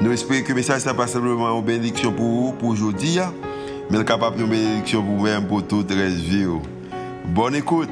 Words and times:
Nous 0.00 0.12
espérons 0.12 0.44
que 0.44 0.50
le 0.50 0.54
message 0.54 0.86
n'est 0.86 0.94
pas 0.94 1.08
simplement 1.08 1.58
une 1.58 1.64
bénédiction 1.64 2.12
pour 2.12 2.24
vous, 2.24 2.52
pour 2.52 2.68
aujourd'hui, 2.68 3.18
hein. 3.18 3.34
mais 3.90 4.04
capable 4.04 4.40
une 4.40 4.48
bénédiction 4.48 5.02
pour 5.02 5.16
vous-même, 5.16 5.48
pour 5.48 5.66
toute 5.66 5.90
la 5.90 6.06
vie. 6.08 6.46
Bonne 7.34 7.56
écoute. 7.56 7.88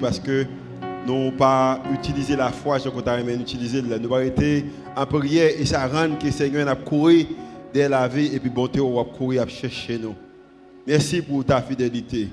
Parce 0.00 0.20
que 0.20 0.46
nous 1.04 1.32
pas 1.32 1.82
utilisé 1.92 2.36
la 2.36 2.50
foi, 2.50 2.78
je 2.78 2.88
compte 2.90 3.08
mais 3.26 3.34
utiliser 3.34 3.82
nous 3.82 3.92
avons 3.92 4.20
été 4.20 4.66
en 4.94 5.04
prière 5.04 5.50
et 5.58 5.66
ça 5.66 5.88
rend 5.88 6.14
que 6.16 6.26
le 6.26 6.30
Seigneur 6.30 6.68
a 6.68 6.76
couru 6.76 7.26
dès 7.74 7.88
la 7.88 8.06
vie 8.06 8.30
et 8.32 8.38
puis 8.38 8.50
bonté 8.50 8.80
on 8.80 8.94
va 8.94 9.04
courir 9.04 9.42
à 9.42 9.48
chercher 9.48 9.98
nous. 9.98 10.14
Merci 10.86 11.22
pour 11.22 11.44
ta 11.44 11.60
fidélité. 11.60 12.28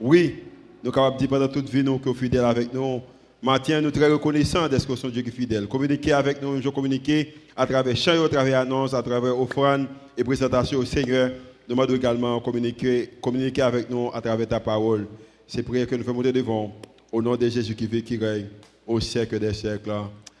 Oui, 0.00 0.44
nous 0.84 0.92
sommes 0.92 0.94
capables 0.94 1.16
de 1.16 1.20
dire 1.20 1.28
pendant 1.28 1.48
toute 1.48 1.68
vie 1.68 1.82
nous 1.82 1.98
que 1.98 2.12
fidèle 2.12 2.44
avec 2.44 2.72
nous. 2.72 3.00
Matin, 3.42 3.80
nous 3.80 3.90
très 3.90 4.12
reconnaissants 4.12 4.68
d'être 4.68 4.86
que 4.86 4.94
son 4.96 5.08
Dieu 5.08 5.22
qui 5.22 5.30
est 5.30 5.32
fidèle. 5.32 5.66
Communiquer 5.66 6.12
avec 6.12 6.42
nous, 6.42 6.60
nous 6.60 6.72
communiquer 6.72 7.32
à 7.56 7.66
travers 7.66 7.96
chant, 7.96 8.22
à 8.22 8.28
travers 8.28 8.60
annonce, 8.60 8.92
à 8.92 9.02
travers 9.02 9.38
offrande 9.40 9.86
et 10.14 10.22
présentation 10.22 10.78
au 10.78 10.84
Seigneur. 10.84 11.30
Nous 11.66 11.74
demandons 11.74 11.94
également 11.94 12.38
communiquer, 12.40 13.08
communiquer 13.22 13.62
avec 13.62 13.88
nous 13.88 14.10
à 14.12 14.20
travers 14.20 14.46
ta 14.46 14.60
parole. 14.60 15.06
C'est 15.46 15.62
prière 15.62 15.86
que 15.86 15.94
nous 15.94 16.02
faisons 16.02 16.14
monter 16.14 16.32
devant. 16.32 16.74
Au 17.10 17.22
nom 17.22 17.34
de 17.34 17.48
Jésus 17.48 17.74
qui 17.74 17.86
vit, 17.86 18.02
qui 18.02 18.18
règne 18.18 18.46
au 18.86 19.00
siècle 19.00 19.38
des 19.38 19.54
siècles. 19.54 19.90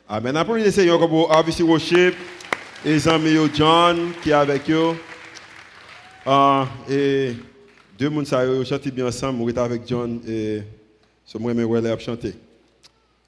Amen. 0.06 0.36
Après 0.36 0.62
le 0.62 0.70
Seigneur 0.70 0.98
pour 1.08 1.30
RVC 1.30 1.62
Worship 1.62 2.14
et 2.84 2.90
les 2.90 3.08
amis 3.08 3.34
John 3.54 4.12
qui 4.22 4.28
est 4.28 4.34
avec 4.34 4.70
eux. 4.70 4.92
Uh, 6.26 6.64
et 6.88 7.32
deux 7.98 8.10
personnes 8.10 8.62
qui 8.62 8.68
chantent 8.68 8.88
bien 8.88 9.06
ensemble. 9.06 9.38
Nous 9.38 9.58
avec 9.58 9.88
John 9.88 10.20
et 10.28 10.60
ce 11.24 11.38
moi-même, 11.38 11.86
à 11.86 11.98
chanter. 11.98 12.34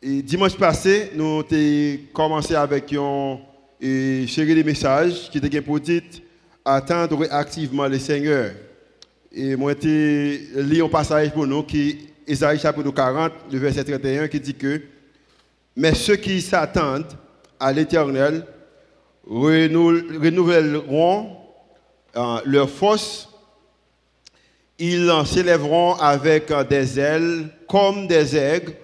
Et 0.05 0.20
dimanche 0.20 0.56
passé, 0.56 1.12
nous 1.14 1.45
avons 1.48 1.98
commencé 2.12 2.56
avec 2.56 2.91
une 2.91 3.39
série 4.27 4.56
de 4.56 4.64
messages 4.64 5.31
qui 5.31 5.39
étaient 5.39 5.61
pour 5.61 5.78
dire 5.78 6.03
attendre 6.64 7.25
activement 7.31 7.86
le 7.86 8.00
Seigneur. 8.00 8.50
Et 9.31 9.55
moi, 9.55 9.75
j'ai 9.81 10.48
lu 10.56 10.83
un 10.83 10.89
passage 10.89 11.31
pour 11.31 11.47
nous 11.47 11.62
qui 11.62 12.09
Isaïe 12.27 12.59
chapitre 12.59 12.91
40, 12.91 13.33
le 13.53 13.59
verset 13.61 13.84
31, 13.84 14.27
qui 14.27 14.41
dit 14.41 14.55
que 14.55 14.83
Mais 15.77 15.94
ceux 15.94 16.16
qui 16.16 16.41
s'attendent 16.41 17.16
à 17.61 17.72
l'Éternel 17.72 18.44
renouvelleront 19.25 21.37
euh, 22.16 22.41
leur 22.44 22.69
force, 22.69 23.28
ils 24.81 25.12
s'élèveront 25.27 25.94
avec 25.94 26.53
des 26.69 26.98
ailes 26.98 27.50
comme 27.69 28.09
des 28.09 28.37
aigles 28.37 28.75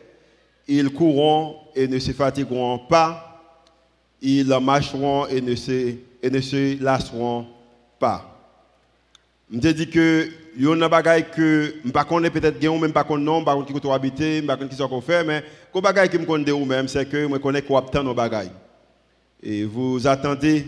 ils 0.69 0.91
courront 0.91 1.56
et 1.74 1.88
ne 1.88 1.98
se 1.98 2.12
fatigueront 2.12 2.78
pas. 2.78 3.24
Ils 4.20 4.48
marcheront 4.61 5.27
et 5.27 5.41
ne 5.41 5.55
se, 5.55 5.94
et 6.22 6.30
ne 6.30 6.41
se 6.41 6.83
lasseront 6.83 7.47
pas. 7.98 8.38
Je 9.50 9.56
me 9.56 9.72
dit 9.72 9.88
que 9.88 10.28
il 10.60 10.64
y 10.64 10.69
a 10.69 10.75
des 10.75 10.80
choses 10.80 11.25
que 11.34 11.75
je 11.84 11.88
ne 11.88 12.02
connais 12.05 12.30
peut-être 12.30 12.60
pas, 12.60 12.78
même 12.78 12.92
pas 12.92 13.05
non, 13.16 13.44
pas 13.44 13.56
qui 13.62 13.72
tu 13.80 13.91
habiter, 13.91 14.42
pas 14.42 14.56
qui 14.56 14.75
sont 14.75 15.00
faire, 15.00 15.25
mais 15.25 15.44
les 15.72 15.81
choses 15.81 16.09
que 16.09 16.19
je 16.19 16.25
connais 16.25 16.65
même, 16.66 16.88
c'est 16.88 17.09
que 17.09 17.28
je 17.28 17.37
connais 17.37 17.62
qu'on 17.62 17.76
attend 17.76 18.03
nos. 18.03 18.16
Et 19.41 19.65
vous 19.65 20.04
attendez 20.04 20.66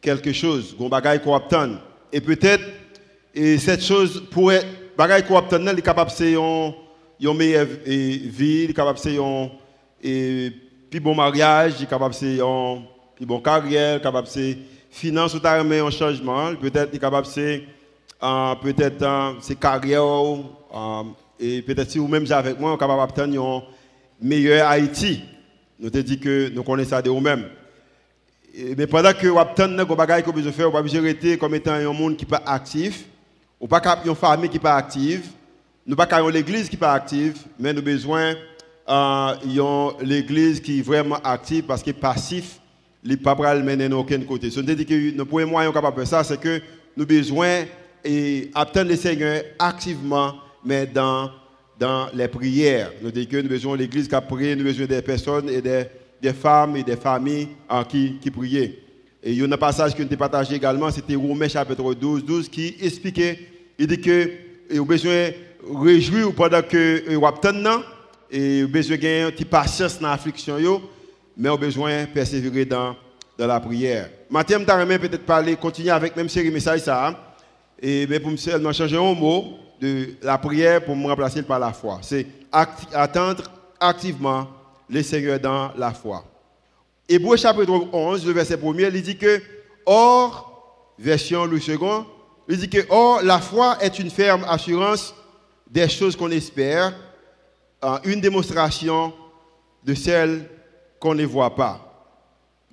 quelque 0.00 0.32
chose, 0.32 0.76
qu'on 0.76 0.90
bagaille 0.90 1.22
qu'on 1.22 1.34
attend. 1.34 1.76
Et 2.12 2.20
peut-être, 2.20 2.64
et 3.34 3.56
cette 3.56 3.82
chose 3.82 4.22
pourrait, 4.30 4.62
bagaille 4.96 5.24
qu'on 5.24 5.38
attend, 5.38 5.66
elle 5.66 5.78
est 5.78 5.82
capable 5.82 6.10
de 6.10 6.83
une 7.26 7.36
meilleure 7.36 7.66
vie, 7.84 8.72
capable 8.74 8.98
de 8.98 9.18
un 9.18 9.50
plus 10.90 11.00
bon 11.00 11.14
mariage, 11.14 11.86
capable 11.88 12.14
de 12.14 12.40
une 12.40 12.82
plus 13.16 13.26
bonne 13.26 13.42
carrière, 13.42 14.00
capable 14.00 14.28
de 14.28 14.56
finance 14.90 15.34
ou 15.34 15.40
un 15.46 15.90
changement, 15.90 16.54
peut-être 16.54 16.98
capable 16.98 17.26
de 17.26 17.60
peut-être 18.62 19.36
c'est 19.40 19.58
carrière 19.58 20.04
et 21.40 21.62
peut-être 21.62 21.90
si 21.90 21.98
vous 21.98 22.08
même 22.08 22.26
avec 22.30 22.60
moi, 22.60 22.76
capable 22.78 23.00
d'obtenir 23.00 23.42
un 23.42 23.62
meilleur 24.20 24.68
Haïti. 24.68 25.22
Nous 25.80 25.90
te 25.90 25.98
dit 25.98 26.20
que 26.20 26.50
nous 26.50 26.62
connaissons 26.62 26.90
ça 26.90 27.02
de 27.02 27.10
nous-mêmes. 27.10 27.48
Mais 28.76 28.86
pendant 28.86 29.12
que 29.12 29.26
vous 29.26 29.36
obtenez 29.36 29.76
des 29.76 29.84
choses 29.84 30.22
que 30.22 30.30
vous 30.30 30.52
faire, 30.52 30.70
vous 30.70 30.88
pas 30.88 31.00
rester 31.00 31.36
comme 31.36 31.56
étant 31.56 31.72
un 31.72 31.92
monde 31.92 32.16
qui 32.16 32.24
n'est 32.24 32.30
pas 32.30 32.42
actif, 32.46 33.04
ou 33.60 33.66
pas 33.66 33.82
une 34.04 34.14
famille 34.14 34.48
qui 34.48 34.56
n'est 34.56 34.62
pas 34.62 34.76
active. 34.76 35.26
Nous 35.86 35.96
pas 35.96 36.06
qu'à 36.06 36.22
l'église 36.30 36.70
qui 36.70 36.78
pas 36.78 36.94
active, 36.94 37.36
mais 37.58 37.72
nous 37.74 37.80
avons 37.80 37.84
besoin 37.90 38.34
euh, 38.88 39.90
l'église 40.00 40.58
qui 40.60 40.78
est 40.78 40.82
vraiment 40.82 41.18
active 41.22 41.64
parce 41.64 41.82
que 41.82 41.90
passif, 41.90 42.58
il 43.04 43.18
pas 43.18 43.36
pas 43.36 43.54
mener 43.56 43.92
aucun 43.92 44.20
côté. 44.20 44.50
Ce 44.50 44.60
dit 44.60 44.86
que 44.86 44.94
le 44.94 45.24
premier 45.26 45.44
moyen 45.44 45.70
capable 45.72 46.06
ça, 46.06 46.24
c'est 46.24 46.40
que 46.40 46.62
nous 46.96 47.02
avons 47.02 47.14
besoin 47.14 47.64
d'atteindre 48.02 48.90
le 48.90 48.96
Seigneur 48.96 49.42
activement, 49.58 50.36
mais 50.64 50.86
dans, 50.86 51.30
dans 51.78 52.08
les 52.14 52.28
prières. 52.28 52.90
Nous 53.02 53.10
dit 53.10 53.26
que 53.26 53.36
nous 53.36 53.40
avons 53.42 53.48
besoin 53.50 53.76
de 53.76 53.82
l'église 53.82 54.08
qui 54.08 54.14
a 54.14 54.22
prié, 54.22 54.56
nous 54.56 54.62
avons 54.62 54.70
besoin 54.70 54.86
des 54.86 55.02
personnes 55.02 55.50
et 55.50 55.60
des, 55.60 55.84
des 56.22 56.32
femmes 56.32 56.76
et 56.76 56.82
des 56.82 56.96
familles 56.96 57.48
qui, 57.90 58.16
qui 58.22 58.30
priaient. 58.30 58.78
Et 59.22 59.32
il 59.32 59.38
y 59.38 59.42
a 59.42 59.44
un 59.44 59.58
passage 59.58 59.94
qui 59.94 60.00
nous 60.02 60.16
partagé 60.16 60.54
également, 60.54 60.90
c'était 60.90 61.14
Romains 61.14 61.48
chapitre 61.48 61.92
12, 61.92 62.24
12, 62.24 62.48
qui 62.48 62.74
expliquait, 62.80 63.38
il 63.78 63.86
dit 63.86 64.00
que 64.00 64.30
nous 64.70 64.76
avons 64.76 64.86
besoin 64.86 65.28
réjouir 65.72 66.34
pendant 66.34 66.62
que 66.62 67.14
vous 67.14 67.26
attendez 67.26 67.84
et 68.30 68.64
besoin 68.64 68.96
de 68.96 69.44
patience 69.44 69.98
dans 70.00 70.08
l'affliction 70.08 70.56
mais 71.36 71.48
vous 71.48 71.58
besoin 71.58 72.02
de 72.02 72.06
persévérer 72.06 72.64
dans, 72.64 72.94
dans 73.36 73.46
la 73.46 73.60
prière. 73.60 74.08
Mathieu, 74.30 74.58
je 74.58 74.96
peut-être 74.98 75.26
parler, 75.26 75.56
continuer 75.56 75.90
avec 75.90 76.16
même 76.16 76.28
série 76.28 76.50
message 76.50 76.80
ça. 76.80 77.34
Et 77.80 78.06
mais 78.06 78.20
pour 78.20 78.30
me 78.30 78.72
changer 78.72 78.96
un 78.96 79.14
mot 79.14 79.58
de 79.80 80.14
la 80.22 80.38
prière 80.38 80.84
pour 80.84 80.96
me 80.96 81.06
remplacer 81.06 81.42
par 81.42 81.58
la 81.58 81.72
foi. 81.72 81.98
C'est 82.02 82.26
attendre 82.52 83.44
activement 83.80 84.48
le 84.88 85.02
Seigneur 85.02 85.40
dans 85.40 85.72
la 85.76 85.92
foi. 85.92 86.24
Hébreu 87.08 87.36
chapitre 87.36 87.88
11, 87.92 88.26
le 88.26 88.32
verset 88.32 88.58
1 88.62 88.78
il 88.78 89.02
dit 89.02 89.16
que 89.16 89.42
Or, 89.86 90.94
version 90.98 91.44
le 91.44 91.60
second, 91.60 92.06
il 92.48 92.56
dit 92.56 92.70
que 92.70 92.86
Or, 92.88 93.20
la 93.22 93.40
foi 93.40 93.76
est 93.80 93.98
une 93.98 94.08
ferme 94.08 94.44
assurance 94.48 95.14
des 95.70 95.88
choses 95.88 96.16
qu'on 96.16 96.30
espère, 96.30 96.94
une 98.04 98.20
démonstration 98.20 99.12
de 99.82 99.94
celles 99.94 100.48
qu'on 100.98 101.14
ne 101.14 101.24
voit 101.24 101.54
pas. 101.54 101.80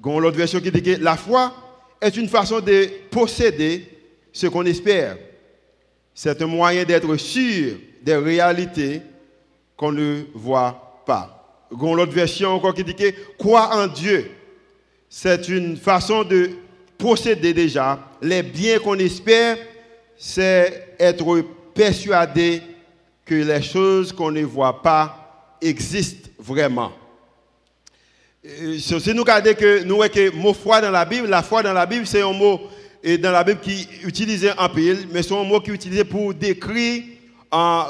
L'autre 0.03 0.37
version 0.37 0.59
qui 0.59 0.71
dit 0.71 0.81
que 0.81 1.01
la 1.01 1.17
foi 1.17 1.53
est 1.99 2.15
une 2.15 2.29
façon 2.29 2.59
de 2.59 2.87
posséder 3.09 3.87
ce 4.31 4.47
qu'on 4.47 4.65
espère. 4.65 5.17
C'est 6.13 6.41
un 6.41 6.47
moyen 6.47 6.83
d'être 6.83 7.15
sûr 7.17 7.75
des 8.01 8.15
réalités 8.15 9.01
qu'on 9.77 9.91
ne 9.91 10.23
voit 10.33 11.03
pas. 11.05 11.67
L'autre 11.71 12.11
version 12.11 12.49
encore 12.49 12.73
qui 12.73 12.83
dit 12.83 12.95
que 12.95 13.13
croire 13.37 13.75
en 13.77 13.87
Dieu, 13.87 14.31
c'est 15.09 15.47
une 15.49 15.77
façon 15.77 16.23
de 16.23 16.49
posséder 16.97 17.53
déjà 17.53 17.99
les 18.21 18.43
biens 18.43 18.79
qu'on 18.79 18.97
espère, 18.99 19.57
c'est 20.17 20.95
être 20.99 21.41
persuadé 21.73 22.61
que 23.31 23.35
les 23.35 23.61
choses 23.61 24.11
qu'on 24.11 24.29
ne 24.29 24.43
voit 24.43 24.81
pas 24.81 25.55
existent 25.61 26.29
vraiment. 26.37 26.91
Si 28.43 29.13
nous 29.13 29.21
regardons 29.21 29.53
que 29.53 29.83
nous 29.83 29.99
que 29.99 30.19
le 30.19 30.31
mot 30.31 30.53
foi 30.53 30.81
dans 30.81 30.91
la 30.91 31.05
Bible, 31.05 31.29
la 31.29 31.41
foi 31.41 31.63
dans 31.63 31.71
la 31.71 31.85
Bible, 31.85 32.05
c'est 32.05 32.21
un 32.21 32.33
mot 32.33 32.59
et 33.01 33.17
dans 33.17 33.31
la 33.31 33.45
Bible 33.45 33.61
qui 33.61 33.71
est 33.71 34.05
utilisé 34.05 34.51
en 34.57 34.67
pile, 34.67 35.07
mais 35.13 35.23
c'est 35.23 35.33
un 35.33 35.45
mot 35.45 35.61
qui 35.61 35.71
est 35.71 35.75
utilisé 35.75 36.03
pour 36.03 36.33
décrire, 36.33 37.03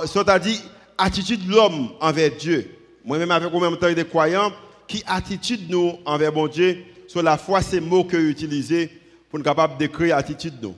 c'est-à-dire 0.06 0.60
attitude 0.96 1.48
de 1.48 1.52
l'homme 1.52 1.90
envers 2.00 2.30
Dieu. 2.38 2.70
Moi-même, 3.04 3.32
avec 3.32 3.52
moi-même 3.52 3.80
temps 3.80 3.92
des 3.92 4.06
croyants, 4.06 4.52
qui 4.88 5.04
attitude 5.08 5.68
nous 5.72 5.98
envers 6.06 6.32
bon 6.32 6.46
Dieu, 6.46 6.84
sur 7.08 7.24
la 7.24 7.36
foi, 7.36 7.64
c'est 7.64 7.80
le 7.80 7.88
mot 7.88 8.04
que 8.04 8.16
utilisé 8.16 8.92
pour 9.28 9.40
nous 9.40 9.46
capable 9.46 9.74
de 9.74 9.88
décrire 9.88 10.18
l'attitude 10.18 10.54
nous. 10.62 10.76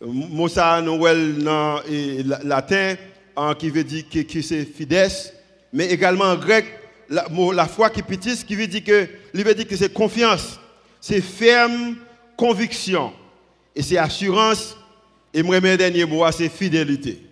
Mot 0.00 0.48
ça, 0.48 0.82
dans 0.82 0.98
latin, 2.42 2.96
qui 3.58 3.70
veut 3.70 3.84
dire 3.84 4.04
que, 4.08 4.42
c'est 4.42 4.64
fidèle, 4.64 5.10
mais 5.72 5.86
également 5.90 6.24
en 6.24 6.36
grec, 6.36 6.66
la, 7.08 7.66
foi 7.66 7.90
qui 7.90 8.02
pétisse, 8.02 8.42
qui 8.42 8.56
veut 8.56 8.66
dire 8.66 8.84
que, 8.84 9.06
que 9.64 9.76
c'est 9.76 9.92
confiance, 9.92 10.58
c'est 11.00 11.20
ferme 11.20 11.96
conviction. 12.36 13.12
Et 13.74 13.82
c'est 13.82 13.98
assurance. 13.98 14.76
Et 15.34 15.42
mon 15.42 15.60
dernier 15.60 16.04
mot, 16.04 16.24
c'est 16.32 16.48
fidélité. 16.48 17.22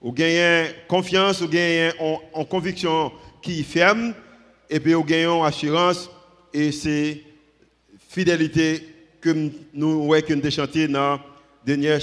Vous 0.00 0.12
gagnez 0.12 0.66
confiance, 0.88 1.40
vous 1.40 1.48
gagnez 1.48 1.90
en, 1.98 2.44
conviction 2.44 3.12
qui 3.42 3.60
est 3.60 3.62
ferme, 3.64 4.14
et 4.68 4.80
puis 4.80 4.94
vous 4.94 5.04
gagnez 5.04 5.42
assurance, 5.44 6.10
et 6.52 6.72
c'est 6.72 7.22
fidélité 8.08 8.86
que 9.20 9.50
nous 9.74 10.04
voyons 10.04 10.26
que 10.26 10.34
nous 10.34 10.86
dans 10.88 11.20
dernière 11.64 12.00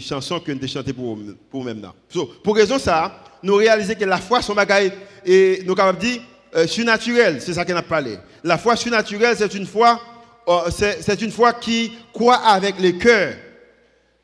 chanson 0.00 0.40
que 0.40 0.52
nous 0.52 0.66
chanté 0.66 0.92
pour, 0.92 1.18
pour 1.50 1.64
même 1.64 1.80
là. 1.80 1.94
pour 2.42 2.56
raison 2.56 2.78
ça, 2.78 3.22
nous 3.42 3.56
réalisons 3.56 3.94
que 3.94 4.04
la 4.04 4.18
foi, 4.18 4.42
son 4.42 4.54
bagaille, 4.54 4.92
et 5.24 5.62
nous 5.64 5.74
de 5.74 5.96
dire, 5.98 6.22
euh, 6.56 6.66
surnaturel, 6.66 7.40
c'est 7.40 7.54
ça 7.54 7.64
qu'on 7.64 7.76
a 7.76 7.82
parlé. 7.82 8.18
La 8.42 8.58
foi 8.58 8.76
surnaturelle, 8.76 9.36
c'est 9.36 9.54
une 9.54 9.66
foi, 9.66 10.00
euh, 10.48 10.70
c'est 10.70 11.20
une 11.22 11.30
foi 11.30 11.52
qui 11.52 11.92
croit 12.12 12.36
avec 12.36 12.80
le 12.80 12.92
cœur, 12.92 13.34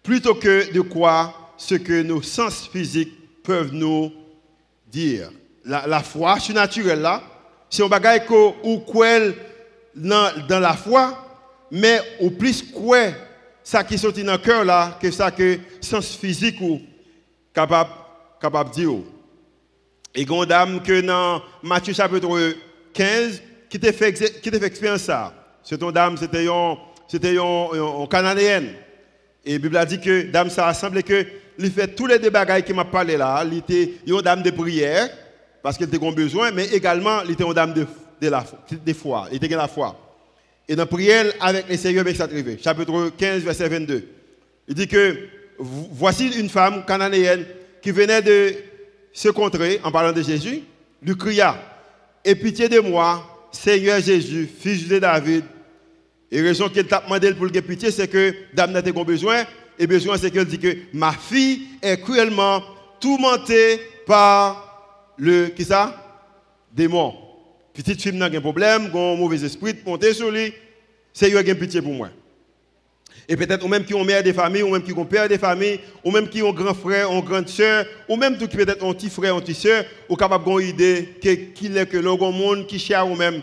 plutôt 0.03 0.35
que 0.35 0.73
de 0.73 0.81
croire 0.81 1.53
ce 1.57 1.75
que 1.75 2.03
nos 2.03 2.23
sens 2.23 2.69
physiques 2.69 3.43
peuvent 3.43 3.73
nous 3.73 4.13
dire. 4.91 5.31
La, 5.65 6.03
foi 6.03 6.41
surnaturelle, 6.41 7.07
c'est 7.69 7.85
un 7.85 7.89
bagage 7.89 8.23
ou 8.65 8.79
quoi 8.79 9.19
dans, 9.95 10.33
dans 10.49 10.61
la 10.61 10.73
foi, 10.73 11.27
mais 11.71 12.01
au 12.21 12.31
plus 12.31 12.63
quoi 12.63 13.11
ça 13.71 13.85
qui 13.85 13.97
sortit 13.97 14.25
dans 14.25 14.33
le 14.33 14.39
cœur 14.39 14.65
là, 14.65 14.99
que 15.01 15.13
ça 15.13 15.31
que 15.31 15.57
sens 15.81 16.17
physique 16.17 16.61
ou 16.61 16.81
capable, 17.55 17.91
capable 18.41 18.71
de 18.71 18.75
dire. 18.75 18.91
Et 20.13 20.25
dame 20.25 20.83
que 20.83 21.01
dans 21.01 21.41
Matthieu 21.63 21.95
chapitre 21.95 22.53
15, 22.93 23.41
qui 23.69 23.79
t'a 23.79 23.93
fait, 23.93 24.09
expérience 24.65 25.03
ça. 25.03 25.33
Cette 25.63 25.85
dame, 25.85 26.17
c'était 26.17 26.47
une, 26.47 26.77
c'était 27.07 27.37
Cananéenne. 28.11 28.75
Et 29.45 29.53
la 29.53 29.59
Bible 29.61 29.77
a 29.77 29.87
dit 29.87 30.01
que 30.01 30.23
dame, 30.23 30.51
ça 30.51 30.67
a 30.67 30.75
semblé 30.75 31.05
que 31.05 31.25
il 31.57 31.71
fait 31.71 31.95
tous 31.95 32.07
les 32.07 32.19
bagailles 32.29 32.65
qui 32.65 32.73
m'a 32.73 32.85
parlé 32.85 33.17
là. 33.17 33.45
Il 33.47 33.59
était 33.59 34.01
une 34.05 34.21
dame 34.21 34.43
de 34.43 34.51
prière, 34.51 35.09
parce 35.63 35.79
qu'elle 35.79 35.95
était 35.95 36.11
besoin, 36.11 36.51
mais 36.51 36.67
également, 36.67 37.21
il 37.25 37.31
était 37.31 37.45
une 37.45 37.55
dame 37.55 37.73
de, 37.73 37.87
de, 38.21 38.29
la, 38.29 38.45
de 38.69 38.93
foi. 38.95 39.29
Il 39.31 39.37
était 39.37 39.55
la 39.55 39.69
foi. 39.69 40.10
Et 40.71 40.77
dans 40.77 40.83
la 40.83 40.87
prière 40.87 41.27
avec 41.41 41.69
les 41.69 41.77
Seigneurs, 41.77 42.03
avec 42.03 42.15
ça 42.15 42.25
arrivé. 42.25 42.57
Chapitre 42.63 43.11
15, 43.19 43.43
verset 43.43 43.69
22. 43.69 44.07
Il 44.69 44.75
dit 44.77 44.87
que 44.87 45.17
voici 45.59 46.29
une 46.39 46.49
femme 46.49 46.85
cananéenne 46.87 47.45
qui 47.83 47.91
venait 47.91 48.23
de 48.23 48.55
se 49.13 49.31
contrer 49.31 49.81
en 49.83 49.91
parlant 49.91 50.13
de 50.13 50.23
Jésus, 50.23 50.63
lui 51.03 51.17
cria 51.17 51.61
Et 52.25 52.37
pitié 52.37 52.69
de 52.69 52.79
moi, 52.79 53.49
Seigneur 53.51 54.01
Jésus, 54.01 54.49
fils 54.61 54.87
de 54.87 55.01
David. 55.01 55.43
Et 56.31 56.41
raison 56.41 56.69
qu'elle 56.69 56.87
t'a 56.87 57.01
demandé 57.01 57.35
pour 57.35 57.47
le 57.47 57.61
pitié, 57.61 57.91
c'est 57.91 58.07
que 58.07 58.33
dame 58.55 58.71
n'a 58.71 58.81
pas 58.81 59.03
besoin. 59.03 59.43
Et 59.77 59.89
besoin, 59.89 60.19
c'est 60.19 60.31
qu'elle 60.31 60.45
dit 60.45 60.61
que 60.61 60.77
ma 60.93 61.11
fille 61.11 61.63
est 61.83 62.01
cruellement 62.01 62.63
tourmentée 63.01 63.81
par 64.07 65.13
le, 65.19 65.49
qui 65.49 65.65
ça? 65.65 66.23
Démon. 66.73 67.30
Petite 67.73 68.03
fille 68.03 68.13
n'a 68.13 68.29
de 68.29 68.39
problème, 68.39 68.91
un 68.95 69.17
mauvais 69.17 69.45
esprit, 69.45 69.75
monter 69.87 70.13
sur 70.13 70.31
lui. 70.31 70.53
Seigneur, 71.13 71.41
a 71.41 71.55
pitié 71.55 71.81
pour 71.81 71.93
moi. 71.93 72.11
Et 73.29 73.37
peut-être 73.37 73.65
ou 73.65 73.69
même 73.69 73.85
qui 73.85 73.95
ont 73.95 74.05
mère 74.05 74.23
des 74.23 74.33
familles, 74.33 74.65
ou 74.65 74.71
même 74.71 74.83
qui 74.83 74.93
ont 74.93 75.05
père 75.05 75.29
des 75.29 75.39
familles, 75.39 75.79
ou 76.05 76.11
même 76.11 76.29
qui 76.29 76.43
ont 76.43 76.53
grand 76.53 76.75
frère, 76.75 77.13
ou 77.13 77.23
grande 77.23 77.49
soeur, 77.49 77.87
ou 78.09 78.17
même 78.17 78.37
tout 78.37 78.49
qui 78.49 78.57
peut-être 78.57 78.85
un 78.85 78.93
petit 78.93 79.09
frère, 79.09 79.37
un 79.37 79.41
petit 79.41 79.55
soeur, 79.55 79.85
ou 80.09 80.17
capable 80.17 80.45
d'avoir 80.45 80.59
une 80.59 80.71
idée 80.71 81.09
qu'il 81.55 81.77
est 81.77 81.87
que 81.87 81.97
le 81.97 82.11
monde 82.11 82.67
qui 82.67 82.79
cherche 82.79 83.09
ou 83.09 83.15
même 83.15 83.41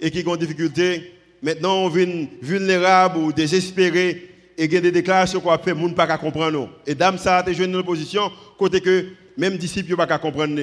et 0.00 0.10
qui 0.10 0.26
ont 0.26 0.34
des 0.34 0.46
difficultés. 0.46 1.12
Maintenant, 1.40 1.84
on 1.84 1.88
vient 1.88 2.26
vulnérable 2.42 3.18
ou 3.18 3.32
désespéré 3.32 4.28
et 4.56 4.64
il 4.64 4.72
y 4.72 4.76
a 4.76 4.80
des 4.80 4.90
déclarations 4.90 5.40
qu'on 5.40 5.56
fait, 5.56 5.72
monde 5.72 5.94
pas 5.94 6.18
comprendre. 6.18 6.68
Et 6.84 6.96
dame 6.96 7.16
ça 7.16 7.38
a 7.38 7.48
été 7.48 7.54
dans 7.54 7.78
une 7.78 7.84
position 7.84 8.32
côté 8.58 8.80
que 8.80 9.06
même 9.36 9.56
disciples 9.56 9.94
pas 9.94 10.18
comprendre. 10.18 10.60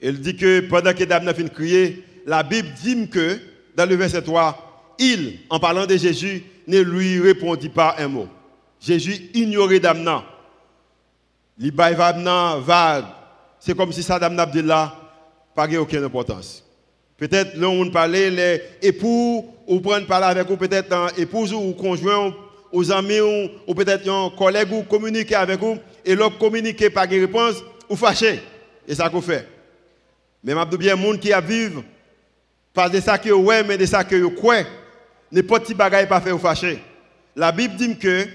Elle 0.00 0.20
dit 0.20 0.36
que 0.36 0.60
pendant 0.60 0.92
que 0.92 1.04
dame 1.04 1.24
de 1.24 1.48
crier, 1.48 2.04
la 2.26 2.42
Bible 2.42 2.68
dit 2.82 3.08
que 3.08 3.38
dans 3.76 3.88
le 3.88 3.96
verset 3.96 4.22
3, 4.22 4.94
il, 4.98 5.38
en 5.50 5.58
parlant 5.58 5.86
de 5.86 5.96
Jésus, 5.96 6.42
ne 6.66 6.80
lui 6.80 7.20
répondit 7.20 7.68
pas 7.68 7.96
un 7.98 8.08
mot. 8.08 8.28
Jésus 8.80 9.30
ignorait 9.34 9.80
Damna. 9.80 10.24
Il 11.58 11.72
vague. 11.72 13.04
C'est 13.58 13.76
comme 13.76 13.92
si 13.92 14.02
ça 14.02 14.18
Damna 14.18 14.46
là 14.62 14.94
pas 15.54 15.68
aucune 15.78 16.04
importance. 16.04 16.62
Peut-être 17.16 17.56
là 17.56 17.68
on 17.68 17.90
parlait 17.90 18.30
les 18.30 18.62
époux 18.82 19.46
ou 19.66 19.80
prendre 19.80 20.06
parler 20.06 20.26
avec 20.26 20.46
vous 20.46 20.58
peut-être 20.58 20.92
un 20.92 21.08
épouse 21.16 21.52
ou 21.54 21.72
conjoint 21.72 22.34
aux 22.70 22.92
amis 22.92 23.20
ou, 23.66 23.74
peut-être 23.74 24.06
un 24.08 24.30
collègue 24.36 24.70
ou 24.72 24.82
communiquer 24.82 25.36
avec 25.36 25.58
vous 25.58 25.78
et 26.04 26.14
leur 26.14 26.36
communiquer 26.36 26.90
par 26.90 27.04
une 27.04 27.20
réponse 27.20 27.64
ou 27.88 27.96
fâché. 27.96 28.40
Et 28.86 28.94
ça 28.94 29.08
qu'on 29.08 29.22
fait. 29.22 29.55
Mais 30.44 30.52
je 30.52 30.76
bien 30.76 30.96
monde 30.96 31.18
qui 31.20 31.32
a 31.32 31.40
vivre 31.40 31.82
pas 32.76 32.90
de 32.90 33.00
ça 33.00 33.16
que 33.16 33.30
ouais 33.30 33.64
mais 33.64 33.78
de 33.78 33.86
ça 33.86 34.04
que 34.04 34.26
quoi 34.26 34.56
n'importe 35.32 35.64
qui 35.64 35.74
bagaille 35.74 36.06
pas 36.06 36.20
fait 36.20 36.30
ou 36.30 36.38
fâché. 36.38 36.78
La 37.34 37.50
Bible 37.50 37.74
dit 37.74 37.96
que 37.96 38.26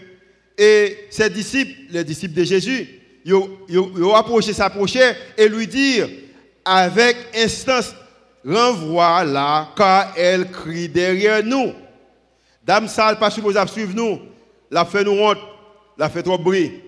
et 0.58 1.08
ses 1.10 1.30
disciples, 1.30 1.72
les 1.92 2.04
disciples 2.04 2.34
de 2.34 2.44
Jésus, 2.44 2.88
ils 3.24 3.34
ont 3.34 4.16
approché, 4.16 4.54
s'approcher 4.54 5.14
et 5.38 5.48
lui 5.48 5.68
dire 5.68 6.10
avec 6.66 7.18
instance, 7.36 7.96
renvoie-la 8.46 9.70
car 9.76 10.14
elle 10.18 10.50
crie 10.50 10.90
derrière 10.90 11.44
nous. 11.44 11.74
Dame 12.64 12.88
sale 12.88 13.18
pas 13.18 13.30
supposé 13.32 13.60
suivre 13.68 13.94
nous, 13.96 14.20
la 14.70 14.86
fait 14.86 15.04
nous 15.04 15.20
honte, 15.20 15.40
la 15.98 16.10
fait 16.10 16.24
trop 16.24 16.38
bruit. 16.38 16.82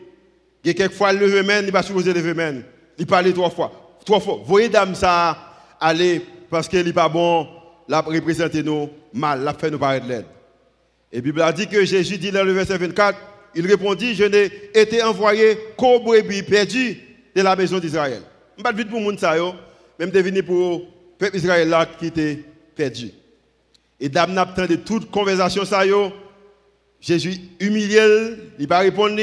Et 0.65 0.73
quelquefois 0.73 1.13
le 1.13 1.43
main, 1.43 1.61
il 1.61 1.71
pas 1.71 1.83
supposé 1.83 2.13
lever 2.13 2.33
main. 2.33 2.61
Il 2.97 3.05
parle 3.05 3.33
trois 3.33 3.49
fois. 3.49 3.82
Trois 4.05 4.19
fois. 4.19 4.41
Voyez 4.45 4.69
dame 4.69 4.95
ça 4.95 5.37
aller 5.79 6.21
parce 6.49 6.67
qu'elle 6.67 6.85
n'est 6.85 6.93
pas 6.93 7.09
bon, 7.09 7.47
la 7.87 8.01
représenter 8.01 8.63
nous 8.63 8.89
mal, 9.13 9.43
la 9.43 9.53
fait 9.53 9.71
nous 9.71 9.79
paraître 9.79 10.07
l'aide. 10.07 10.25
Et 11.11 11.17
la 11.17 11.21
Bible 11.21 11.41
a 11.41 11.51
dit 11.51 11.67
que 11.67 11.83
Jésus 11.83 12.17
dit 12.17 12.31
dans 12.31 12.43
le 12.43 12.53
verset 12.53 12.77
24, 12.77 13.17
il 13.55 13.67
répondit, 13.67 14.15
je 14.15 14.23
n'ai 14.23 14.51
été 14.73 15.03
envoyé 15.03 15.57
qu'au 15.77 15.99
brebis 15.99 16.43
perdu 16.43 16.97
de 17.35 17.41
la 17.41 17.55
maison 17.55 17.79
d'Israël. 17.79 18.21
Je 18.55 18.61
ne 18.61 18.63
pas 18.63 18.71
vite 18.71 18.89
pour 18.89 18.99
monde 18.99 19.19
ça, 19.19 19.35
même 19.99 20.09
deviner 20.09 20.41
pour 20.41 20.55
le 20.79 20.79
peuple 21.17 21.37
Israël 21.37 21.69
là 21.69 21.85
qui 21.85 22.07
était 22.07 22.43
perdu. 22.75 23.11
Et 23.99 24.09
dame 24.09 24.33
n'a 24.33 24.45
de 24.45 24.75
toute 24.75 25.09
conversation 25.09 25.65
ça 25.65 25.83
Jésus 26.99 27.35
humilié, 27.59 28.01
il 28.59 28.67
pas 28.67 28.79
répondre. 28.79 29.19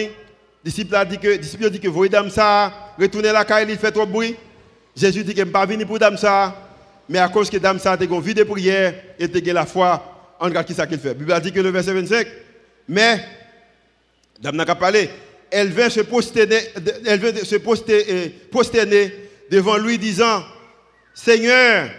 Disciple 0.62 0.94
a 0.94 1.04
dit 1.04 1.18
que 1.18 1.36
disciple 1.36 1.70
dit 1.70 1.80
que 1.80 1.88
voyez 1.88 2.10
dame 2.10 2.30
ça, 2.30 2.72
retournez 2.98 3.32
la 3.32 3.44
caille, 3.44 3.66
il 3.68 3.78
fait 3.78 3.90
trop 3.90 4.04
bruit. 4.04 4.36
Jésus 5.00 5.24
dit 5.24 5.32
qu'il 5.34 5.44
n'est 5.44 5.50
pas 5.50 5.64
venu 5.64 5.86
pour 5.86 5.98
dame 5.98 6.18
ça, 6.18 6.54
mais 7.08 7.18
à 7.18 7.28
cause 7.28 7.48
que 7.48 7.56
dame 7.56 7.78
ça 7.78 7.92
a 7.92 7.94
été 7.94 8.06
vie 8.06 8.34
de 8.34 8.42
prière 8.44 8.94
et 9.18 9.24
a 9.24 9.52
la 9.54 9.64
foi, 9.64 10.34
en 10.38 10.44
regarde 10.44 10.66
qui 10.66 10.74
ça 10.74 10.86
qu'il 10.86 10.98
fait. 10.98 11.08
La 11.08 11.14
Bible 11.14 11.40
dit 11.40 11.52
que 11.52 11.60
le 11.60 11.70
verset 11.70 11.94
25, 11.94 12.26
mais, 12.86 13.24
dame 14.40 14.56
n'a 14.56 14.66
qu'à 14.66 14.74
parler, 14.74 15.08
elle 15.50 15.70
vient 15.70 15.88
se 15.88 16.00
prosterner, 16.00 16.60
elle 17.06 17.18
vient 17.18 17.34
se 17.44 17.56
prosterner 18.50 19.14
devant 19.50 19.78
lui 19.78 19.96
disant, 19.96 20.44
Seigneur, 21.14 21.90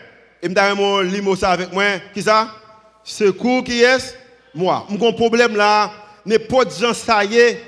et 0.41 0.47
me 0.47 1.03
limo 1.03 1.35
ça 1.35 1.51
avec 1.51 1.73
moi, 1.73 1.99
qui 2.13 2.21
ça? 2.21 2.55
Secours 3.03 3.63
qui 3.63 3.81
est 3.81 4.15
moi. 4.53 4.85
Mon 4.89 5.13
problème 5.13 5.55
là, 5.55 5.91
n'est 6.23 6.39
pas 6.39 6.65
de 6.65 6.71
gens 6.71 6.93
ça 6.93 7.25
y 7.25 7.35
est, 7.35 7.63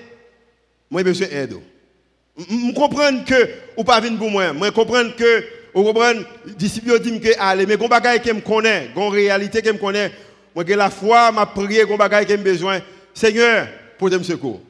moi 0.92 1.02
besoin 1.02 1.28
d'aide. 1.28 1.56
Je 2.38 2.74
comprends 2.74 3.24
que 3.24 3.50
ou 3.78 3.84
pas 3.84 4.00
venir 4.00 4.18
pour 4.18 4.30
moi, 4.30 4.54
je 4.54 4.70
comprends 4.70 5.10
que 5.18 5.44
vous 5.74 5.84
comprenez 5.84 6.22
Disciples 6.58 7.00
disent 7.00 7.20
que 7.20 7.30
allez, 7.40 7.66
mais 7.66 7.78
gon 7.78 7.88
bagaille 7.88 8.22
qui 8.22 8.32
me 8.32 8.42
connaît, 8.42 8.90
gon 8.94 9.10
réalité 9.10 9.62
qui 9.62 9.70
me 9.70 9.78
connaît. 9.78 10.12
Moi 10.54 10.64
que 10.64 10.74
la 10.74 10.90
foi 10.90 11.32
m'a 11.32 11.46
prié 11.46 11.84
gon 11.86 11.98
bagaille 11.98 12.26
qui 12.26 12.34
me 12.34 12.44
besoin. 12.44 12.80
Seigneur, 13.14 13.68
portez 13.98 14.18
me 14.18 14.24
secours. 14.24 14.62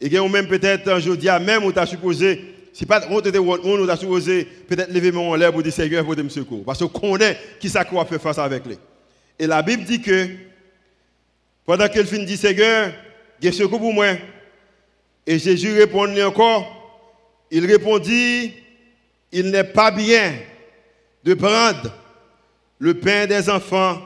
Et 0.00 0.08
que 0.08 0.28
même 0.28 0.46
peut-être 0.46 0.92
aujourd'hui 0.92 1.28
même 1.40 1.64
on 1.64 1.72
t'a 1.72 1.86
supposé 1.86 2.54
si 2.72 2.86
pas 2.86 3.02
on 3.10 3.20
te 3.20 3.36
on 3.36 3.86
t'a 3.86 3.96
supposé 3.96 4.44
peut-être 4.68 4.92
lever 4.92 5.10
mon 5.10 5.34
l'air 5.34 5.52
pour 5.52 5.62
dire 5.62 5.72
Seigneur 5.72 6.04
portez 6.04 6.22
me 6.22 6.28
secours 6.28 6.64
parce 6.64 6.78
qu'on 6.78 6.88
connaît 6.88 7.36
qui 7.58 7.68
ça 7.68 7.84
qu'on 7.84 8.04
faire 8.04 8.20
face 8.20 8.38
avec 8.38 8.64
lui. 8.64 8.78
Et 9.38 9.46
la 9.46 9.62
Bible 9.62 9.84
dit 9.84 10.00
que 10.00 10.28
pendant 11.66 11.88
qu'elle 11.88 12.06
finit 12.06 12.24
dit 12.24 12.36
Seigneur, 12.36 12.92
il 13.42 13.52
secours 13.52 13.78
pour 13.78 13.92
moi. 13.92 14.14
Et 15.26 15.38
Jésus 15.38 15.72
répondit 15.74 16.22
encore, 16.22 16.77
il 17.50 17.66
répondit 17.66 18.52
il 19.32 19.50
n'est 19.50 19.64
pas 19.64 19.90
bien 19.90 20.34
de 21.24 21.34
prendre 21.34 21.92
le 22.78 22.94
pain 22.94 23.26
des 23.26 23.50
enfants 23.50 24.00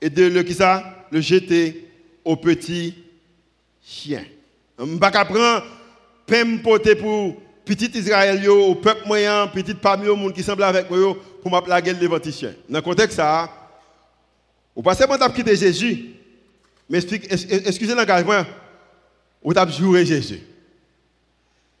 et 0.00 0.10
de 0.10 0.24
le, 0.24 1.20
jeter 1.20 1.88
aux 2.24 2.36
petits 2.36 2.94
chiens. 3.82 4.24
Je 4.78 4.84
ne 4.84 4.98
pas 4.98 5.10
prendre 5.10 5.64
pain 6.26 6.56
pour 6.58 6.80
petit 7.64 7.90
Israël, 7.94 8.48
au 8.48 8.74
peuple 8.74 9.06
moyen, 9.06 9.46
petit 9.46 9.74
parmi 9.74 10.08
au 10.08 10.16
monde 10.16 10.32
qui 10.32 10.42
semble 10.42 10.64
avec 10.64 10.90
moi, 10.90 11.16
pour 11.40 11.50
m'appeler 11.50 11.94
devant 11.94 12.18
les 12.22 12.32
chiens. 12.32 12.54
Dans 12.68 12.78
le 12.78 12.82
contexte 12.82 13.16
ça, 13.16 13.50
vous 14.74 14.82
passez 14.82 15.04
mon 15.06 15.16
quitter 15.30 15.54
Jésus, 15.54 16.14
Mais 16.88 16.98
excusez 16.98 17.94
l'engagement, 17.94 18.44
vous 19.42 19.56
avez 19.56 19.72
joué 19.72 20.04
Jésus. 20.04 20.40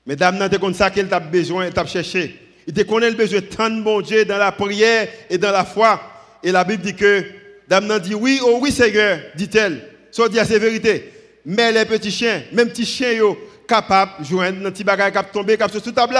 Mesdames, 0.06 0.48
c'est 0.50 0.60
comme 0.60 0.74
ça 0.74 0.90
qu'elle 0.90 1.12
a 1.12 1.20
besoin, 1.20 1.66
elle 1.66 1.78
a 1.78 1.86
cherché. 1.86 2.38
Il 2.66 2.74
te 2.74 2.82
connaît 2.82 3.10
le 3.10 3.16
besoin 3.16 3.40
tant 3.40 3.70
de 3.70 3.82
bon 3.82 4.00
Dieu 4.00 4.24
dans 4.24 4.38
la 4.38 4.52
prière 4.52 5.08
et 5.30 5.38
dans 5.38 5.52
la 5.52 5.64
foi. 5.64 6.00
Et 6.42 6.52
la 6.52 6.64
Bible 6.64 6.82
dit 6.82 6.94
que, 6.94 7.24
dame 7.68 7.98
dit 8.00 8.14
oui, 8.14 8.40
oh 8.42 8.58
oui 8.60 8.72
Seigneur, 8.72 9.20
dit-elle. 9.34 9.88
Ça 10.10 10.28
dit 10.28 10.38
c'est 10.44 10.58
vérité. 10.58 11.12
Mais 11.44 11.72
les 11.72 11.84
petits 11.84 12.10
chiens, 12.10 12.42
même 12.52 12.68
petits 12.68 12.86
chiens, 12.86 13.12
yo, 13.12 13.38
capables 13.66 14.12
de 14.20 14.24
joindre 14.24 14.66
un 14.66 14.70
petit 14.70 14.84
bagage 14.84 15.12
qui 15.12 15.32
tomber, 15.32 15.56
qui 15.56 15.80
sur 15.80 15.94
table. 15.94 16.18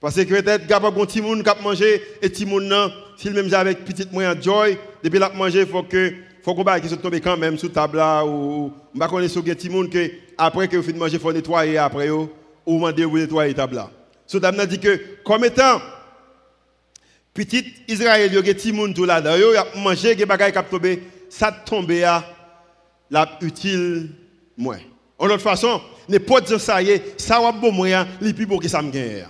Parce 0.00 0.16
que 0.16 0.22
peut-être 0.24 0.66
capable 0.66 1.00
un 1.00 1.06
petit 1.06 1.22
monde 1.22 1.42
qui 1.42 1.62
manger 1.62 2.02
et 2.20 2.28
petit 2.28 2.44
monde 2.44 2.92
s'il 3.16 3.32
même 3.34 3.52
avec 3.54 3.84
petit 3.84 4.06
moyen 4.10 4.34
joy, 4.40 4.76
depuis 5.02 5.18
la 5.18 5.30
manger, 5.30 5.60
il 5.60 5.66
faut 5.66 5.84
que 5.84 6.12
faut 6.42 6.54
qu'on 6.54 6.80
qui 6.80 6.88
se 6.88 6.94
tombe 6.96 7.14
quand 7.16 7.36
même 7.36 7.56
sous 7.56 7.68
table 7.68 7.98
là 7.98 8.24
ou 8.24 8.72
on 8.94 8.98
va 8.98 9.08
connaître 9.08 9.32
sur 9.32 9.44
petit 9.44 9.68
monde 9.68 9.90
que 9.90 10.10
après 10.36 10.68
que 10.68 10.76
vous 10.76 10.82
finissez 10.82 10.98
manger, 10.98 11.18
faut 11.18 11.32
nettoyer 11.32 11.78
après 11.78 12.10
ou 12.10 12.28
demander 12.66 13.04
vous 13.04 13.18
nettoyer 13.18 13.54
table 13.54 13.76
là. 13.76 13.90
So 14.26 14.40
dame 14.40 14.64
dit 14.66 14.78
que 14.78 15.22
comme 15.24 15.44
étant 15.44 15.80
petit 17.34 17.74
Israël, 17.88 18.30
il 18.32 18.34
y 18.34 18.38
a 18.38 18.54
petit 18.54 18.72
monde 18.72 18.94
tout 18.94 19.04
là-dedans, 19.04 19.36
il 19.36 19.56
a 19.56 19.66
mangé 19.80 20.14
des 20.14 20.26
bagages 20.26 20.52
qui 20.52 20.70
tombé, 20.70 21.02
ça 21.28 21.52
tombe 21.52 21.90
à 21.90 22.24
la 23.10 23.38
utile 23.40 24.10
moins. 24.56 24.78
En 25.18 25.26
autre 25.26 25.38
façon, 25.38 25.80
ne 26.08 26.18
pas 26.18 26.40
dire 26.40 26.60
ça 26.60 26.82
y 26.82 26.90
est, 26.90 27.20
ça 27.20 27.40
va 27.40 27.52
bon 27.52 27.70
moyen, 27.70 28.08
les 28.20 28.32
plus 28.32 28.46
que 28.46 28.68
ça 28.68 28.82
me 28.82 28.90
gagne. 28.90 29.26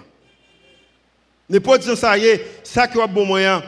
Ne 1.48 1.58
pas 1.58 1.76
dire 1.78 1.96
ça 1.96 2.16
y 2.16 2.26
est, 2.26 2.46
ça 2.62 2.88
qui 2.88 2.96
va 2.96 3.06
bon 3.06 3.26
moyen, 3.26 3.62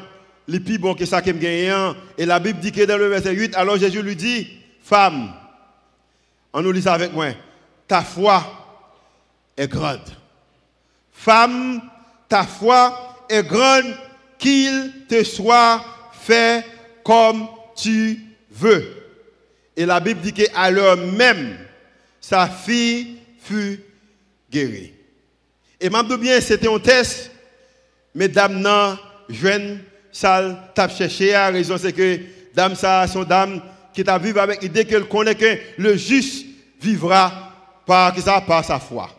que 0.46 1.06
ça 1.06 1.20
gagne. 1.20 1.94
Et 2.18 2.26
la 2.26 2.38
Bible 2.38 2.60
dit 2.60 2.72
que 2.72 2.84
dans 2.84 2.98
le 2.98 3.08
verset 3.08 3.32
8, 3.32 3.54
alors 3.54 3.76
Jésus 3.76 4.02
lui 4.02 4.16
dit, 4.16 4.48
femme, 4.82 5.32
on 6.52 6.62
nous 6.62 6.72
lit 6.72 6.82
ça 6.82 6.94
avec 6.94 7.12
moi, 7.12 7.28
ta 7.88 8.02
foi 8.02 8.44
est 9.56 9.68
grande. 9.68 10.10
Femme, 11.12 11.80
ta 12.28 12.44
foi 12.44 13.24
est 13.28 13.42
grande, 13.42 13.94
qu'il 14.38 15.06
te 15.08 15.24
soit 15.24 15.82
fait 16.12 16.64
comme 17.02 17.46
tu 17.76 18.20
veux. 18.50 18.84
Et 19.76 19.86
la 19.86 20.00
Bible 20.00 20.20
dit 20.20 20.32
qu'à 20.32 20.70
l'heure 20.70 20.96
même, 20.96 21.56
sa 22.20 22.46
fille 22.48 23.18
fut 23.40 23.80
guérie. 24.50 24.92
Et 25.80 25.90
m'a 25.90 26.02
bien, 26.02 26.40
c'était 26.40 26.68
un 26.68 26.78
test, 26.78 27.30
mais 28.14 28.28
dame 28.28 28.60
non, 28.60 28.96
jeune, 29.28 29.82
ça 30.14 30.70
t'a 30.76 30.88
cherché, 30.88 31.34
à 31.34 31.48
raison 31.48 31.76
c'est 31.76 31.92
que 31.92 32.20
dame 32.54 32.76
ça, 32.76 33.04
son 33.08 33.24
dame 33.24 33.60
qui 33.92 34.04
t'a 34.04 34.16
vécu 34.16 34.38
avec 34.38 34.62
l'idée 34.62 34.84
qu'elle 34.84 35.06
connaît 35.08 35.34
que 35.34 35.58
le 35.76 35.96
juste 35.96 36.46
vivra 36.80 37.52
par, 37.84 38.16
ça, 38.16 38.40
sa 38.62 38.78
foi. 38.78 39.10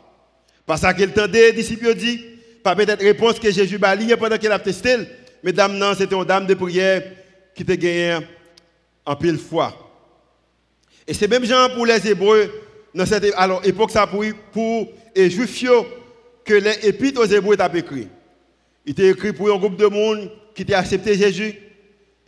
Parce 0.66 0.82
qu'elle 0.96 1.12
tendait, 1.12 1.48
les 1.48 1.52
disciples 1.52 1.94
dit, 1.96 2.24
pas 2.64 2.78
peut-être 2.78 3.04
réponse 3.04 3.40
que 3.40 3.52
Jésus 3.52 3.78
a 3.82 4.18
pendant 4.18 4.38
qu'elle 4.38 4.54
a 4.54 4.60
testé, 4.60 4.96
mais 5.44 5.52
dame 5.52 5.78
non, 5.78 5.94
c'était 5.98 6.16
une 6.16 6.24
dame 6.24 6.48
de 6.48 6.54
prière 6.54 7.04
qui 7.54 7.66
t'a 7.66 7.76
gagné 7.76 8.20
en 9.06 9.18
pile 9.18 9.38
foi. 9.38 9.74
Et 11.06 11.14
c'est 11.14 11.28
même 11.28 11.44
genre 11.44 11.74
pour 11.74 11.86
les 11.86 12.08
Hébreux, 12.08 12.50
dans 12.94 13.06
cette 13.06 13.34
alors, 13.36 13.66
époque, 13.66 13.92
ça 13.92 14.08
pour, 14.08 14.24
pour 14.54 14.88
les 15.14 15.30
Juifs 15.30 15.66
que 16.46 16.54
les 16.54 16.88
épîtres 16.88 17.20
aux 17.20 17.26
Hébreux 17.26 17.56
étaient 17.56 17.80
écrit. 17.80 18.08
Il 18.86 18.92
était 18.92 19.10
écrit 19.10 19.34
pour 19.34 19.52
un 19.54 19.58
groupe 19.58 19.78
de 19.78 19.88
monde 19.88 20.30
qui 20.54 20.74
a 20.74 20.80
accepté 20.80 21.16
Jésus. 21.16 21.56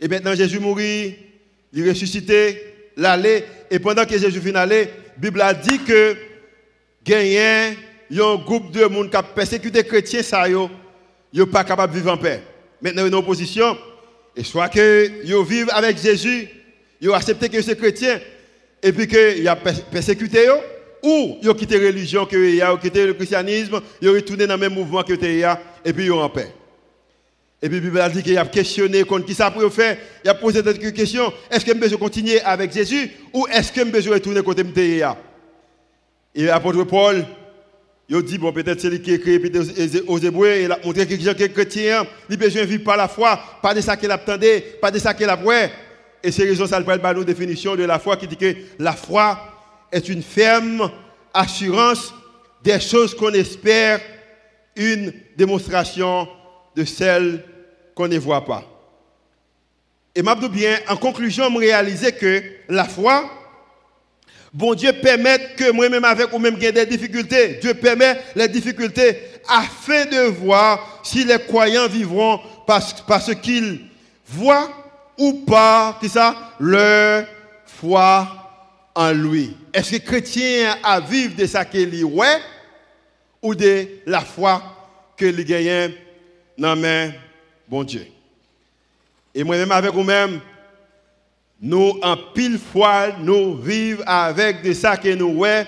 Et 0.00 0.08
maintenant, 0.08 0.34
Jésus 0.34 0.58
mourit, 0.58 1.16
il 1.72 1.88
ressuscité, 1.88 2.62
l'aller. 2.96 3.44
Et 3.70 3.78
pendant 3.78 4.04
que 4.04 4.18
Jésus 4.18 4.40
finit 4.40 4.56
aller, 4.56 4.84
la 4.84 5.20
Bible 5.20 5.40
a 5.40 5.54
dit 5.54 5.78
que 5.80 6.16
il 7.06 8.16
y 8.16 8.20
a 8.20 8.26
un 8.26 8.36
groupe 8.36 8.70
de 8.70 8.84
monde 8.84 9.10
qui 9.10 9.16
a 9.16 9.22
persécuté 9.22 9.78
les 9.78 9.88
chrétiens, 9.88 10.22
ça, 10.22 10.48
yo, 10.48 10.68
yo 11.32 11.46
pas 11.46 11.64
capable 11.64 11.92
de 11.94 11.98
vivre 11.98 12.12
en 12.12 12.18
paix. 12.18 12.42
Maintenant, 12.82 13.02
il 13.02 13.04
y 13.04 13.06
a 13.06 13.08
une 13.08 13.14
opposition. 13.14 13.76
Et 14.36 14.44
soit 14.44 14.68
que 14.68 15.10
ils 15.24 15.44
vivent 15.44 15.70
avec 15.72 15.98
Jésus, 15.98 16.48
ont 17.06 17.12
accepté 17.12 17.48
que 17.48 17.62
c'est 17.62 17.76
chrétien, 17.76 18.20
et 18.82 18.92
puis 18.92 19.08
qu'il 19.08 19.46
a 19.48 19.56
persécuté 19.56 20.48
ou 21.02 21.38
ils 21.42 21.50
ont 21.50 21.54
quitté 21.54 21.78
la 21.78 21.86
religion, 21.88 22.26
ils 22.30 22.62
ont 22.62 22.76
quitté 22.76 23.06
le 23.06 23.14
christianisme, 23.14 23.80
ils 24.00 24.08
ont 24.08 24.12
retourné 24.12 24.46
dans 24.46 24.54
le 24.54 24.60
même 24.60 24.74
mouvement 24.74 25.02
que 25.02 25.14
a, 25.44 25.60
et 25.84 25.92
puis 25.92 26.06
ils 26.06 26.12
ont 26.12 26.22
en 26.22 26.28
paix. 26.28 26.52
Et 27.60 27.68
puis 27.68 27.78
la 27.78 27.84
Bible 27.84 28.00
a 28.00 28.08
dit 28.08 28.22
qu'il 28.22 28.38
a 28.38 28.44
questionné 28.46 29.02
contre 29.04 29.26
qui 29.26 29.34
ça 29.34 29.50
pour 29.50 29.72
faire. 29.72 29.96
Il 30.24 30.30
a 30.30 30.34
posé 30.34 30.62
cette 30.62 30.94
question 30.94 31.32
est-ce 31.50 31.64
que 31.64 31.88
je 31.88 31.96
continuer 31.96 32.40
avec 32.42 32.72
Jésus 32.72 33.10
ou 33.32 33.46
est-ce 33.48 33.72
que 33.72 34.00
je 34.00 34.10
retourner 34.10 34.42
côté 34.42 34.62
MTA 34.62 35.16
Et 36.34 36.44
l'apôtre 36.44 36.84
Paul, 36.84 37.24
il 38.08 38.16
a 38.16 38.22
dit 38.22 38.38
bon, 38.38 38.52
peut-être 38.52 38.80
c'est 38.80 38.90
lui 38.90 39.02
qui 39.02 39.12
écrit 39.12 39.40
aux 40.06 40.18
Hébreux, 40.18 40.54
il 40.62 40.70
a 40.70 40.78
montré 40.84 41.04
que 41.04 41.14
les 41.14 41.20
gens 41.20 41.34
qui 41.34 41.42
sont 41.42 41.52
chrétiens, 41.52 42.06
ils 42.30 42.36
besoin 42.36 42.62
de 42.62 42.66
vivre 42.68 42.84
par 42.84 42.96
la 42.96 43.08
foi, 43.08 43.40
pas 43.60 43.74
de 43.74 43.80
ça 43.80 43.96
qu'il 43.96 44.10
attendait, 44.10 44.60
pas 44.80 44.92
de 44.92 44.98
ça 45.00 45.12
qu'il 45.12 45.28
a 45.28 45.36
et 46.22 46.32
c'est 46.32 46.44
raison 46.44 46.66
ça 46.66 46.80
le 46.80 47.14
nous 47.14 47.24
définition 47.24 47.76
de 47.76 47.84
la 47.84 47.98
foi 47.98 48.16
qui 48.16 48.26
dit 48.26 48.36
que 48.36 48.54
la 48.78 48.92
foi 48.92 49.57
est 49.92 50.08
une 50.08 50.22
ferme 50.22 50.90
assurance 51.32 52.12
des 52.62 52.80
choses 52.80 53.14
qu'on 53.14 53.32
espère, 53.32 54.00
une 54.76 55.12
démonstration 55.36 56.28
de 56.74 56.84
celles 56.84 57.44
qu'on 57.94 58.08
ne 58.08 58.18
voit 58.18 58.44
pas. 58.44 58.64
Et 60.14 60.22
m'a 60.22 60.34
bien, 60.34 60.78
en 60.88 60.96
conclusion, 60.96 61.50
me 61.50 61.58
réaliser 61.58 62.12
que 62.12 62.42
la 62.68 62.84
foi, 62.84 63.30
bon 64.52 64.74
Dieu 64.74 64.92
permet 64.92 65.54
que 65.56 65.70
moi-même 65.70 66.04
avec 66.04 66.32
ou 66.32 66.38
même 66.38 66.56
des 66.56 66.86
difficultés, 66.86 67.58
Dieu 67.60 67.74
permet 67.74 68.20
les 68.34 68.48
difficultés 68.48 69.16
afin 69.48 70.06
de 70.06 70.28
voir 70.28 71.00
si 71.04 71.24
les 71.24 71.38
croyants 71.38 71.88
vivront 71.88 72.40
parce, 72.66 72.94
parce 73.06 73.34
qu'ils 73.36 73.80
voient 74.26 74.70
ou 75.16 75.44
pas, 75.46 75.96
qui 76.00 76.08
ça, 76.08 76.34
leur 76.60 77.24
foi 77.66 78.37
lui. 79.12 79.56
Est-ce 79.72 79.92
que 79.92 80.04
chrétien 80.04 80.76
a 80.82 81.00
vivre 81.00 81.36
de 81.36 81.46
ça 81.46 81.64
qu'il 81.64 82.04
ouais 82.04 82.40
ou 83.40 83.54
de 83.54 83.86
la 84.06 84.20
foi 84.20 84.62
que 85.16 85.26
les 85.26 85.44
gagne 85.44 85.92
dans 86.56 86.76
main 86.76 87.12
bon 87.68 87.84
Dieu. 87.84 88.06
Et 89.34 89.44
moi-même 89.44 89.70
avec 89.70 89.92
vous-même, 89.92 90.40
nous 91.60 91.98
en 92.02 92.16
pile 92.34 92.58
fois, 92.58 93.08
nous 93.20 93.56
vivons 93.56 94.02
avec 94.06 94.62
de 94.62 94.72
ça 94.72 94.96
que 94.96 95.14
nous 95.14 95.38
ouais, 95.38 95.66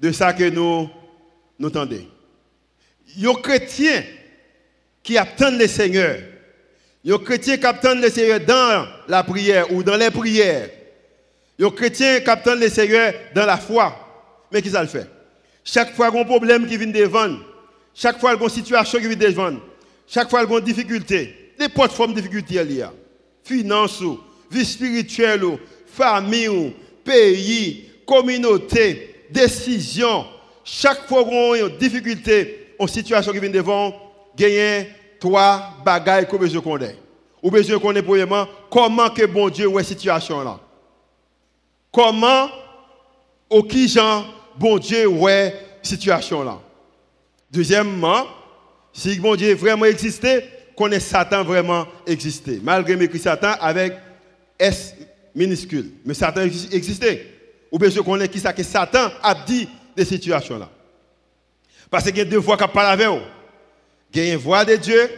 de 0.00 0.12
ça 0.12 0.32
que 0.32 0.48
nous 0.48 0.88
nous 1.58 1.70
tendons. 1.70 2.06
Les 3.16 3.34
chrétiens 3.42 4.02
qui 5.02 5.16
attendent 5.18 5.58
le 5.58 5.66
Seigneur, 5.66 6.18
les 7.04 7.18
chrétiens 7.18 7.56
qui 7.56 7.66
attendent 7.66 8.02
le 8.02 8.10
Seigneur 8.10 8.40
dans 8.40 8.86
la 9.08 9.22
prière 9.22 9.72
ou 9.72 9.82
dans 9.82 9.96
les 9.96 10.10
prières. 10.10 10.68
Les 11.58 11.70
chrétiens 11.70 12.20
qui 12.20 12.30
attendent 12.30 12.60
le 12.60 12.68
Seigneur 12.68 13.12
dans 13.34 13.46
la 13.46 13.56
foi. 13.56 13.94
Mais 14.50 14.62
qui 14.62 14.70
ça 14.70 14.82
le 14.82 14.88
fait? 14.88 15.08
Chaque 15.64 15.94
fois 15.94 16.08
qu'il 16.08 16.16
y 16.16 16.18
a 16.18 16.22
un 16.22 16.26
problème 16.26 16.66
qui 16.66 16.76
vient 16.76 16.86
devant, 16.88 17.36
chaque 17.94 18.18
fois 18.18 18.32
qu'il 18.32 18.40
y 18.40 18.42
a 18.42 18.44
une 18.44 18.50
situation 18.50 18.98
qui 18.98 19.06
vient 19.06 19.16
devant, 19.16 19.56
chaque 20.06 20.28
fois 20.28 20.40
qu'il 20.40 20.50
y 20.50 20.54
a 20.54 20.58
une 20.58 20.64
difficulté, 20.64 21.52
des 21.58 21.68
formes 21.88 22.14
de 22.14 22.20
difficultés 22.20 22.54
il 22.54 22.72
y 22.72 22.82
a. 22.82 22.92
Finance, 23.44 24.02
vie 24.50 24.64
spirituelle, 24.64 25.42
famille, 25.86 26.74
pays, 27.04 27.90
communauté, 28.06 29.26
décision. 29.30 30.26
Chaque 30.64 31.06
fois 31.08 31.22
y 31.22 31.60
a 31.60 31.66
une 31.66 31.78
difficulté, 31.78 32.74
une 32.78 32.88
situation 32.88 33.32
qui 33.32 33.38
vient 33.38 33.50
devant, 33.50 33.94
gagner 34.36 34.88
trois 35.20 35.76
bagailles 35.84 36.28
que 36.28 36.36
besoin 36.36 36.60
connaître. 36.60 36.98
Ou 37.42 37.50
besoin 37.50 37.78
connaître 37.78 38.06
premièrement 38.06 38.46
comment 38.70 39.10
que 39.10 39.24
bon 39.26 39.48
Dieu 39.48 39.66
voit 39.66 39.82
situation 39.82 40.42
là. 40.42 40.60
Comment 41.92 42.48
ou 43.50 43.62
qui 43.62 43.86
gens 43.86 44.24
bon 44.58 44.78
Dieu 44.78 45.04
voit 45.04 45.50
situation 45.82 46.42
là? 46.42 46.58
Deuxièmement, 47.50 48.26
si 48.94 49.18
bon 49.18 49.36
Dieu 49.36 49.54
vraiment 49.54 49.84
existait, 49.84 50.48
connaît 50.74 51.00
Satan 51.00 51.44
vraiment 51.44 51.86
existait. 52.06 52.60
Malgré 52.62 52.96
m'écrit 52.96 53.18
Satan 53.18 53.52
avec 53.60 53.92
S 54.58 54.94
minuscule, 55.34 55.92
mais 56.06 56.14
Satan 56.14 56.40
existait. 56.40 57.26
Ou 57.70 57.78
besoin 57.78 58.02
connaître 58.02 58.32
qui 58.32 58.40
ça 58.40 58.54
que 58.54 58.62
Satan 58.62 59.10
a 59.22 59.34
dit 59.34 59.68
de 59.94 60.04
situation 60.04 60.58
là. 60.58 60.70
Parce 61.90 62.04
qu'il 62.04 62.16
y 62.16 62.20
a 62.22 62.24
deux 62.24 62.38
voix 62.38 62.56
qui 62.56 62.66
parlent 62.68 62.92
avec 62.92 63.06
vous. 63.06 63.26
Il 64.14 64.24
y 64.24 64.30
a 64.30 64.32
une 64.32 64.38
voix 64.38 64.64
de 64.64 64.76
Dieu 64.76 65.10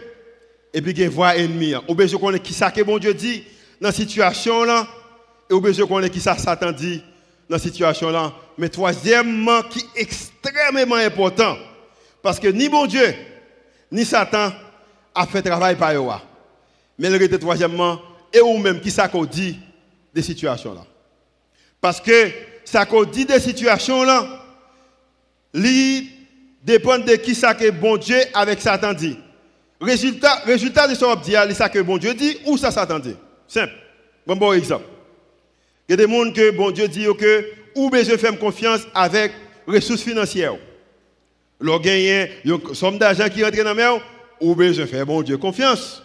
et 0.72 0.82
puis 0.82 0.90
il 0.90 0.98
y 0.98 1.02
a 1.02 1.06
une 1.06 1.12
voix 1.12 1.36
ennemie. 1.36 1.74
Ou 1.86 1.94
besoin 1.94 2.18
connaître 2.18 2.44
qui 2.44 2.52
ça 2.52 2.72
que 2.72 2.80
bon 2.82 2.98
Dieu 2.98 3.14
dit 3.14 3.44
dans 3.80 3.92
cette 3.92 4.08
situation 4.08 4.64
là 4.64 4.88
et 5.50 5.60
besoin 5.60 5.86
connaître 5.86 6.14
qui 6.14 6.20
ça 6.20 6.36
Satan 6.36 6.72
dans 6.72 7.58
cette 7.58 7.72
situation 7.72 8.10
là. 8.10 8.32
Mais 8.56 8.68
troisièmement 8.68 9.62
qui 9.62 9.80
est 9.80 10.02
extrêmement 10.02 10.96
important 10.96 11.56
parce 12.22 12.40
que 12.40 12.48
ni 12.48 12.68
bon 12.68 12.86
Dieu 12.86 13.14
ni 13.92 14.04
Satan 14.04 14.52
a 15.14 15.26
fait 15.26 15.42
travail 15.42 15.76
par 15.76 15.92
eux. 15.94 16.20
Mais 16.98 17.10
le 17.10 17.38
troisièmement 17.38 18.00
et 18.32 18.40
ou 18.40 18.58
même 18.58 18.80
qui 18.80 18.90
ça 18.90 19.08
qu'on 19.08 19.24
dit 19.24 19.58
des 20.12 20.22
situations 20.22 20.74
là. 20.74 20.84
Parce 21.80 22.00
que 22.00 22.30
ça 22.64 22.86
qu'on 22.86 23.04
dit 23.04 23.26
des 23.26 23.40
situations 23.40 24.02
là, 24.04 24.26
li 25.52 26.10
dépend 26.62 26.98
de 26.98 27.14
qui 27.16 27.34
ça 27.34 27.54
que 27.54 27.70
bon 27.70 27.96
Dieu 27.96 28.18
avec 28.32 28.60
Satan 28.60 28.94
dit. 28.94 29.18
Résultat, 29.80 30.36
résultat 30.46 30.88
de 30.88 30.94
ce 30.94 31.04
qu'on 31.04 31.14
dit, 31.16 31.32
c'est 31.32 31.54
ça 31.54 31.68
que 31.68 31.78
bon 31.80 31.98
Dieu 31.98 32.14
dit 32.14 32.38
ou 32.46 32.56
ça 32.56 32.70
Satan 32.70 32.98
dit. 32.98 33.16
Simple. 33.46 33.74
Bon, 34.26 34.36
bon 34.36 34.52
exemple. 34.54 34.86
Il 35.88 35.92
y 35.92 35.94
a 35.94 36.06
des 36.06 36.12
gens 36.12 36.32
que 36.32 36.50
bon 36.50 36.70
Dieu 36.70 36.88
dit 36.88 37.06
que 37.18 37.46
ou 37.74 37.90
besoin 37.90 38.16
faire 38.16 38.38
confiance 38.38 38.82
avec 38.94 39.32
ressources 39.66 40.02
financières. 40.02 40.56
L'on 41.60 41.78
gagne 41.78 42.28
une 42.44 42.74
somme 42.74 42.98
d'argent 42.98 43.28
qui 43.28 43.42
rentre 43.42 43.56
dans 43.56 43.64
la 43.64 43.74
main, 43.74 43.98
ou 44.40 44.54
besoin 44.54 44.86
faire 44.86 45.06
bon 45.06 45.22
Dieu 45.22 45.36
confiance. 45.36 46.02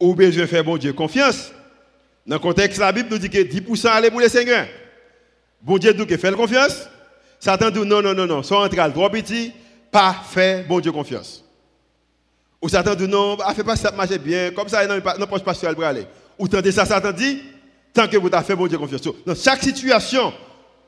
Ou 0.00 0.14
besoin 0.14 0.46
faire 0.46 0.64
bon 0.64 0.76
Dieu 0.76 0.92
confiance. 0.92 1.52
Dans 2.26 2.36
le 2.36 2.40
contexte, 2.40 2.78
la 2.78 2.92
Bible 2.92 3.08
nous 3.10 3.18
dit 3.18 3.30
que 3.30 3.38
10% 3.38 3.88
aller 3.88 4.10
pour 4.10 4.20
les 4.20 4.28
Seigneurs. 4.28 4.66
Bon 5.60 5.78
Dieu 5.78 5.92
dit 5.92 6.06
que 6.06 6.16
fait 6.16 6.32
confiance. 6.32 6.88
Satan 7.38 7.70
dit 7.70 7.80
non, 7.80 8.02
non, 8.02 8.14
non, 8.14 8.26
non, 8.26 8.42
soit 8.42 8.64
entre 8.64 8.92
trop 8.92 9.10
petit, 9.10 9.52
pas 9.90 10.14
faire 10.30 10.64
bon 10.66 10.80
Dieu 10.80 10.92
confiance. 10.92 11.44
Ou 12.60 12.68
Satan 12.68 12.94
dit 12.94 13.08
non, 13.08 13.36
ne 13.36 13.54
fait 13.54 13.64
pas 13.64 13.74
ça 13.74 13.90
marche 13.90 14.16
bien, 14.18 14.52
comme 14.52 14.68
ça, 14.68 14.86
non, 14.86 14.94
non, 14.96 15.26
pas 15.26 15.40
pasteur 15.40 15.74
pour 15.74 15.84
aller. 15.84 16.06
Ou 16.38 16.46
tentez 16.46 16.70
ça, 16.70 16.86
Satan 16.86 17.10
dit, 17.10 17.42
tant 17.92 18.08
que 18.08 18.16
vous 18.16 18.28
avez 18.32 18.44
fait 18.44 18.56
bon 18.56 18.66
Dieu 18.66 18.78
confiance. 18.78 19.02
Dans 19.26 19.34
chaque 19.34 19.62
situation, 19.62 20.32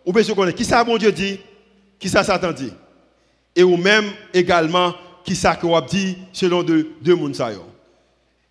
vous 0.04 0.12
pouvez 0.12 0.34
connaître 0.34 0.56
qui 0.56 0.64
ça 0.64 0.84
bon 0.84 0.96
Dieu 0.96 1.12
dit, 1.12 1.38
qui 1.99 2.08
ça 2.08 2.25
Satan 2.25 2.52
dit? 2.52 2.73
Et 3.56 3.62
ou 3.62 3.76
même 3.76 4.11
également 4.32 4.94
qui 5.25 5.34
ça 5.34 5.56
que 5.56 5.66
vous 5.66 5.80
dit 5.80 6.18
selon 6.32 6.62
deux, 6.62 6.90
deux 7.00 7.14
mondes. 7.14 7.37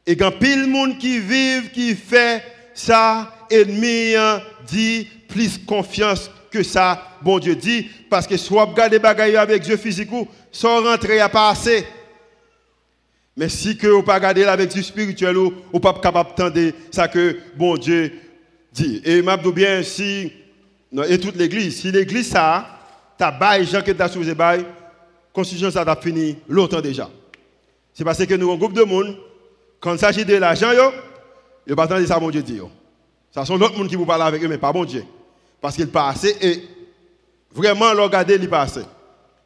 Et 0.06 0.18
quand 0.18 0.32
pile 0.32 0.68
monde 0.68 0.98
qui 0.98 1.20
vivent, 1.20 1.72
qui 1.72 1.96
fait 1.96 2.44
ça, 2.74 3.46
ennemi 3.50 4.16
hein, 4.16 4.42
dit 4.68 5.08
plus 5.28 5.60
confiance 5.60 6.30
que 6.52 6.64
ça, 6.64 7.18
bon 7.22 7.40
Dieu 7.40 7.56
dit, 7.56 7.88
parce 8.10 8.28
que 8.28 8.38
soit 8.38 8.66
regarder 8.66 9.00
bagaille 9.00 9.36
avec 9.36 9.64
Dieu 9.64 9.78
physique 9.78 10.12
ou, 10.12 10.28
soit 10.52 10.82
rentrer 10.82 11.20
à 11.20 11.30
passer. 11.30 11.86
Mais 13.36 13.50
si 13.50 13.78
que 13.78 13.88
vous 13.88 14.04
pas 14.04 14.16
regarder 14.16 14.44
avec 14.44 14.70
Dieu 14.70 14.84
spirituel 14.84 15.38
ou, 15.38 15.54
ou 15.72 15.80
pas 15.80 15.94
capable 15.94 16.30
d'entendre 16.38 16.72
ça 16.92 17.08
que 17.08 17.38
bon 17.56 17.78
Dieu 17.78 18.12
dit. 18.74 19.02
Et 19.06 19.22
m'a 19.22 19.38
bien 19.38 19.84
si 19.84 20.32
et 21.10 21.20
toute 21.20 21.36
l'église, 21.36 21.82
si 21.82 21.92
l'église 21.92 22.30
ça, 22.30 22.68
ta 23.18 23.32
bail 23.32 23.66
que 23.66 23.92
tu 23.92 24.02
as 24.02 24.10
sous 24.10 24.24
bail, 24.36 24.66
constitution 25.32 25.72
ça 25.72 25.82
a 25.82 25.96
fini 25.96 26.38
longtemps 26.48 26.82
déjà. 26.82 27.10
C'est 27.94 28.04
parce 28.04 28.24
que 28.24 28.34
nous 28.36 28.52
un 28.52 28.58
groupe 28.58 28.74
de 28.74 28.84
monde 28.84 29.18
quand 29.80 29.94
il 29.94 30.00
s'agit 30.00 30.26
de 30.26 30.36
l'argent 30.36 30.70
ils 31.66 31.76
pas 31.76 31.84
attendre 31.84 32.06
ça 32.06 32.20
bon 32.20 32.30
Dieu 32.30 32.42
dit 32.42 32.60
Ça 33.32 33.46
sont 33.46 33.58
d'autres 33.58 33.78
monde 33.78 33.88
qui 33.88 33.96
vous 33.96 34.06
parlent 34.06 34.22
avec 34.22 34.44
eux 34.44 34.48
mais 34.48 34.58
pas 34.58 34.72
bon 34.72 34.86
Dieu. 34.86 35.04
Parce 35.62 35.76
qu'il 35.76 35.88
passe 35.88 36.26
et 36.26 36.62
vraiment 37.52 37.94
le 37.94 38.02
regarder 38.02 38.36
il 38.36 38.50
passe. 38.50 38.80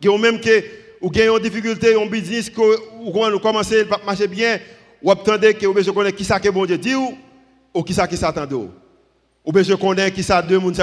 Qui 0.02 0.10
même 0.18 0.40
que 0.40 0.64
ou 1.00 1.10
gagne 1.12 1.30
une 1.30 1.40
difficulté, 1.40 1.96
un 1.96 2.08
business 2.08 2.52
ou 2.58 3.12
comment 3.12 3.38
commencer 3.38 3.86
pas 3.86 4.02
marcher 4.06 4.28
bien, 4.28 4.60
ou 5.02 5.12
attendez 5.12 5.54
que 5.54 5.66
vous 5.68 5.94
connaître 5.94 6.18
qui 6.18 6.26
ça 6.26 6.40
que 6.40 6.50
bon 6.50 6.66
Dieu 6.66 6.78
dit 6.78 6.96
ou, 6.96 7.18
ou 7.74 7.84
qui 7.84 7.94
ça 7.94 8.08
qui 8.08 8.18
s'attend 8.18 8.48
ou 9.48 9.52
bien 9.54 9.64
je 9.64 9.74
connais 9.74 10.12
qui 10.12 10.22
ça 10.22 10.42
deux 10.42 10.60
monde 10.60 10.78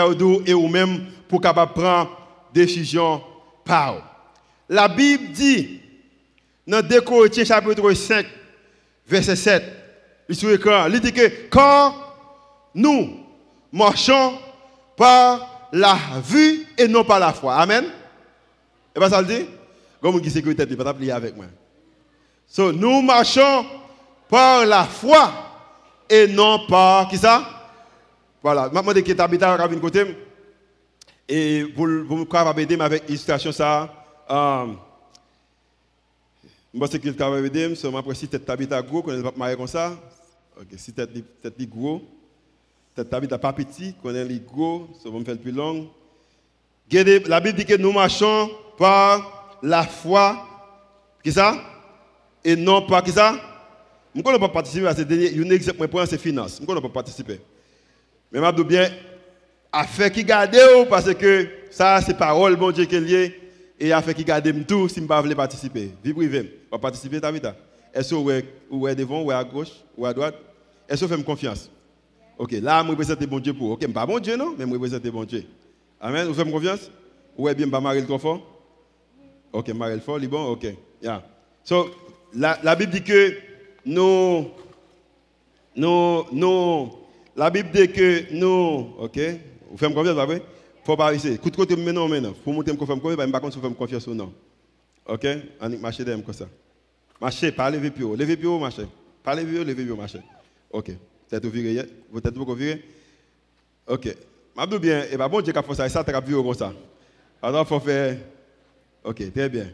et 0.46 0.54
ou 0.54 0.66
même 0.68 1.04
pour 1.28 1.40
capable 1.40 1.74
prendre 1.74 2.10
décision 2.52 3.22
par. 3.62 3.96
La 4.68 4.88
Bible 4.88 5.32
dit 5.32 5.80
dans 6.66 6.80
2 6.80 7.02
Corinthiens 7.02 7.44
chapitre 7.44 7.92
5 7.92 8.26
verset 9.06 9.36
7 9.36 9.62
il 10.30 11.00
dit 11.00 11.12
que 11.12 11.48
quand 11.50 11.94
nous 12.74 13.20
marchons 13.70 14.38
par 14.96 15.68
la 15.70 15.98
vue 16.24 16.66
et 16.78 16.88
non 16.88 17.04
par 17.04 17.20
la 17.20 17.32
foi. 17.32 17.56
Amen. 17.56 17.84
Et 18.96 19.00
pas 19.00 19.10
ça 19.10 19.20
le 19.20 19.26
dit? 19.26 19.46
Comme 20.00 20.20
qui 20.22 20.30
sécurité, 20.30 20.64
il 20.68 20.76
pas 20.76 20.88
avec 20.90 21.36
moi. 21.36 21.46
So, 22.46 22.72
nous 22.72 23.02
marchons 23.02 23.66
par 24.28 24.64
la 24.64 24.84
foi 24.84 25.32
et 26.08 26.28
non 26.28 26.66
par 26.66 27.08
qui 27.08 27.18
ça? 27.18 27.53
Voilà, 28.44 28.64
je 28.64 28.78
demande 28.78 29.02
que 29.02 29.12
tu 29.12 29.18
habites 29.22 29.42
à 29.42 29.68
côté. 29.80 30.04
Et 31.26 31.64
pour, 31.74 31.86
me 31.86 32.60
aider 32.60 32.76
avec 32.78 33.08
l'illustration 33.08 33.50
ça, 33.52 33.90
euh, 34.28 34.66
je 36.74 36.78
pense 36.78 36.90
que 36.90 36.98
tu 36.98 37.14
capable 37.14 37.46
aider, 37.46 37.74
c'est 37.74 37.96
après 37.96 38.14
si 38.14 38.28
habites 38.46 38.72
à 38.72 38.82
gros, 38.82 39.00
qu'on 39.00 39.18
est 39.18 39.22
pas 39.22 39.32
marié 39.34 39.56
comme 39.56 39.66
ça. 39.66 39.96
OK, 40.60 40.66
si 40.76 40.92
tu 40.92 41.00
es 41.00 41.66
gros, 41.66 42.02
tu 42.94 43.00
habites 43.14 43.34
pas 43.34 43.52
petit, 43.54 43.94
qu'on 44.02 44.14
est 44.14 44.46
gros, 44.46 44.90
ça 45.02 45.08
va 45.08 45.18
me 45.18 45.24
faire 45.24 45.38
plus 45.38 45.50
long. 45.50 45.88
La 46.92 47.40
Bible 47.40 47.56
dit 47.56 47.64
que 47.64 47.78
nous 47.78 47.92
marchons 47.92 48.50
par 48.76 49.56
la 49.62 49.84
foi, 49.84 50.46
qui 51.22 51.32
ça? 51.32 51.56
Et 52.44 52.56
non 52.56 52.82
pas 52.82 53.00
qui 53.00 53.10
ça? 53.10 53.40
Je 54.14 54.20
ne 54.20 54.38
pas 54.38 54.48
participer 54.50 54.86
à 54.86 54.94
ce 54.94 55.00
dernier. 55.00 55.30
Un 55.34 55.48
exemple, 55.48 55.88
pour 55.88 56.06
c'est 56.06 56.18
finance. 56.18 56.60
Je 56.60 56.70
ne 56.70 56.80
pas 56.80 56.88
participer. 56.90 57.40
Mais 58.34 58.40
je 58.40 58.50
dis 58.56 58.64
bien, 58.64 58.90
affaire 59.72 60.10
qui 60.10 60.24
garde 60.24 60.56
parce 60.90 61.14
que 61.14 61.48
ça, 61.70 62.00
c'est 62.04 62.18
parole, 62.18 62.56
bon 62.56 62.72
Dieu, 62.72 62.84
qui 62.84 62.96
est 62.96 63.00
lié. 63.00 63.40
Et 63.78 63.92
affaire 63.92 64.14
qui 64.14 64.24
garde 64.24 64.66
tout 64.66 64.88
si 64.88 64.96
je 64.96 65.00
ne 65.00 65.06
veux 65.06 65.28
pas 65.30 65.34
participer. 65.34 65.92
Vie 66.02 66.12
privée, 66.12 66.42
pas 66.68 66.78
participer, 66.78 67.20
Tabitha. 67.20 67.54
Est-ce 67.92 68.10
que 68.10 68.14
vous 68.68 68.88
êtes 68.88 68.98
devant, 68.98 69.22
ou 69.22 69.30
à 69.30 69.44
gauche, 69.44 69.70
ou 69.96 70.04
à 70.04 70.12
droite? 70.12 70.34
Est-ce 70.88 71.02
que 71.02 71.06
vous 71.06 71.16
faites 71.16 71.24
confiance? 71.24 71.70
Ok, 72.36 72.50
là, 72.60 72.82
je 72.84 72.90
représente 72.90 73.24
bon 73.24 73.38
Dieu 73.38 73.54
pour. 73.54 73.70
Ok, 73.70 73.82
je 73.82 73.86
pas 73.86 74.04
bon 74.04 74.18
Dieu, 74.18 74.36
non, 74.36 74.56
mais 74.58 74.66
je 74.66 74.72
représente 74.72 75.06
bon 75.06 75.24
Dieu. 75.24 75.44
Amen, 76.00 76.26
vous 76.26 76.34
faites 76.34 76.50
confiance? 76.50 76.90
Ou 77.38 77.44
bien, 77.44 77.54
je 77.56 77.64
ne 77.64 77.78
marier 77.78 78.04
trop 78.04 78.18
fort? 78.18 78.40
Ok, 79.52 79.68
marier 79.68 80.00
fort, 80.00 80.18
il 80.20 80.28
bon? 80.28 80.44
Ok, 80.46 80.66
yeah. 81.00 81.22
So, 81.62 81.88
la, 82.34 82.58
la 82.64 82.74
Bible 82.74 82.92
dit 82.92 83.02
que 83.02 83.36
nous, 83.86 84.48
nous, 85.76 86.24
nous, 86.32 86.90
la 87.36 87.50
Bible 87.50 87.70
dit 87.72 87.88
que 87.90 88.32
nous, 88.32 88.94
ok, 88.98 89.18
vous 89.70 89.76
faites 89.76 89.94
confiance, 89.94 90.16
pas 90.16 90.26
vrai? 90.26 90.42
Faut 90.84 90.96
pas 90.96 91.14
ici. 91.14 91.38
Coup 91.38 91.50
de 91.50 91.56
côté 91.56 91.76
maintenant, 91.76 92.08
maintenant. 92.08 92.34
Pour 92.44 92.52
monter, 92.52 92.70
je 92.72 92.76
fais 92.76 92.86
confiance, 92.86 93.16
pas 93.16 93.50
si 93.50 93.58
vous 93.58 93.68
faites 93.68 93.76
confiance 93.76 94.06
ou 94.06 94.14
non. 94.14 94.32
Ok? 95.06 95.26
On 95.60 95.68
va 95.68 95.76
marcher 95.76 96.04
comme 96.04 96.34
ça? 96.34 96.46
Marchez, 97.20 97.52
pas 97.52 97.70
lever 97.70 97.90
plus 97.90 98.04
haut. 98.04 98.16
Levez 98.16 98.36
plus 98.36 98.46
haut, 98.46 98.58
marchez. 98.58 98.86
Pas 99.22 99.34
lever 99.34 99.46
plus 99.46 99.60
haut, 99.60 99.64
levez 99.64 99.82
plus 99.82 99.90
haut, 99.90 99.96
marchez. 99.96 100.20
Ok. 100.70 100.92
Virée, 101.32 101.86
vous 102.10 102.20
beaucoup 102.20 102.54
viré? 102.54 102.84
Ok. 103.86 104.14
Je 104.56 104.78
bien, 104.78 105.02
et 105.02 105.08
eh 105.12 105.16
bien 105.16 105.28
bon 105.28 105.40
Dieu 105.40 105.52
qui 105.52 105.58
a 105.58 105.62
fait 105.62 105.74
ça, 105.74 105.88
ça, 105.88 106.04
tu 106.04 106.10
as 106.10 106.20
vu 106.20 106.34
comme 106.34 106.54
ça. 106.54 106.72
Alors, 107.42 107.66
faut 107.66 107.80
faire. 107.80 108.18
Ok, 109.02 109.32
très 109.32 109.48
bien. 109.48 109.66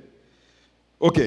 Ok. 0.98 1.20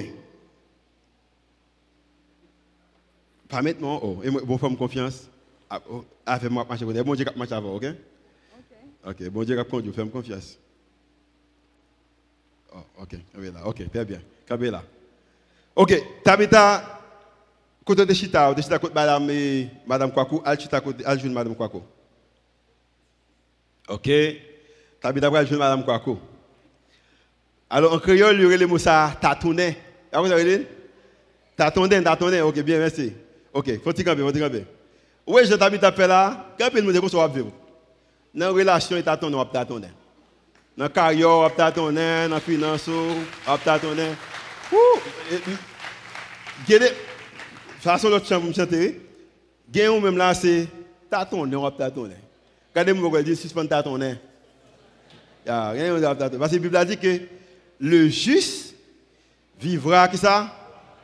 Pas 3.48 3.62
maintenant, 3.62 4.00
oh, 4.02 4.22
et 4.24 4.32
bon, 4.32 4.58
faites 4.58 4.78
confiance. 4.78 5.30
Avec 6.25 6.51
moi, 6.51 6.65
marcher 6.67 6.86
Bon 6.86 7.15
Dieu, 7.15 7.25
marche 7.36 7.51
avant, 7.51 7.75
ok? 7.75 7.86
Ok. 9.05 9.29
bon 9.29 9.43
Dieu, 9.43 9.62
conduit, 9.63 9.91
fais-moi 9.91 10.12
confiance. 10.12 10.57
Oh, 12.73 13.01
ok, 13.01 13.13
là, 13.36 13.67
ok, 13.67 13.89
très 13.91 14.05
bien. 14.05 14.19
Cabé 14.47 14.71
là. 14.71 14.83
Ok, 15.75 15.93
Tabita, 16.23 16.99
côté 17.86 18.05
de 18.05 18.13
Chita, 18.13 18.53
de 18.53 18.62
Chita 18.62 18.79
côté 18.79 18.93
madame, 18.93 19.29
madame 19.86 20.12
Kwaku, 20.12 20.41
al 20.45 20.59
Chita 20.59 20.79
côté, 20.81 21.05
al 21.05 21.19
jeune 21.19 21.33
madame 21.33 21.55
Kwaku. 21.55 21.81
Ok, 23.89 24.09
Tabita 25.01 25.29
va 25.29 25.45
jeune 25.45 25.59
madame 25.59 25.83
Kwaku. 25.83 26.17
Alors 27.69 27.93
en 27.93 27.99
créole, 27.99 28.36
il 28.36 28.41
y 28.41 28.45
aurait 28.45 28.57
le 28.57 28.67
mot 28.67 28.77
ça, 28.77 29.15
tatounet. 29.19 29.77
Vous 30.13 30.31
avez 30.31 30.57
dit? 30.57 30.65
Tatounet, 31.55 32.01
tatounet, 32.03 32.41
ok, 32.41 32.59
bien, 32.62 32.79
merci. 32.79 33.13
Ok, 33.51 33.81
faut-il 33.83 34.03
camper, 34.03 34.21
faut-il 34.21 34.41
camper. 34.41 34.65
Oui, 35.25 35.43
je 35.45 35.53
t'habite 35.55 35.83
à 35.83 36.07
là, 36.07 36.45
quand 36.59 36.69
il 36.75 36.83
me 36.83 36.91
dit 36.91 36.99
qu'on 36.99 37.27
vivre. 37.27 37.51
Dans 38.33 38.47
la 38.47 38.51
relation, 38.51 38.97
il 38.97 39.03
t'attend, 39.03 39.33
on 39.33 39.45
t'attend. 39.45 39.79
Dans 39.79 39.88
la 40.77 40.89
carrière, 40.89 41.29
on 41.29 41.49
t'attend, 41.49 41.91
dans 41.91 42.31
la 42.31 42.39
finance, 42.39 42.88
on 42.89 43.57
t'attend. 43.57 43.88
Ouh! 44.71 44.99
Gede, 46.67 46.93
façon 47.79 48.09
l'autre 48.09 48.27
chambre, 48.27 48.47
me 48.47 48.53
même 50.01 50.17
là, 50.17 50.33
c'est 50.33 50.67
t'attend, 51.09 51.39
on 51.39 51.71
t'attend. 51.71 52.07
Regardez-moi, 52.75 53.19
je 53.19 53.23
dis, 53.23 53.36
suspend 53.36 53.65
t'attend. 53.65 53.99
Parce 55.45 56.51
que 56.51 56.55
la 56.55 56.59
Bible 56.59 56.86
dit 56.86 56.97
que 56.97 57.21
le 57.79 58.09
juste 58.09 58.75
vivra, 59.59 60.07
qui 60.07 60.17
ça? 60.17 60.51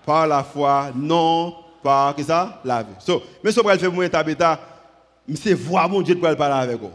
Par 0.06 0.28
la 0.28 0.44
foi, 0.44 0.92
non 0.96 1.56
par 1.84 2.16
que 2.16 2.24
ça? 2.24 2.62
La 2.64 2.84
vie. 2.84 2.94
So, 3.00 3.22
mais 3.44 3.52
ce 3.52 3.60
que 3.60 3.78
faire 3.78 3.92
moi 3.92 4.10
tabeta, 4.10 4.60
c'est 5.36 5.54
voir 5.54 5.90
mon 5.90 6.02
Dieu 6.02 6.16
pour 6.16 6.36
parler 6.36 6.72
avec 6.72 6.80
vous. 6.80 6.92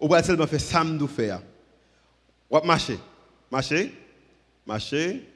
Ou 0.00 0.08
pas 0.08 0.22
seulement 0.22 0.46
faire 0.46 0.60
ça 0.60 0.84
me 0.84 1.06
faire. 1.06 1.40
Ou 2.50 2.58
marcher. 2.64 2.98
Marcher? 3.50 3.92
Marcher? 4.66 5.26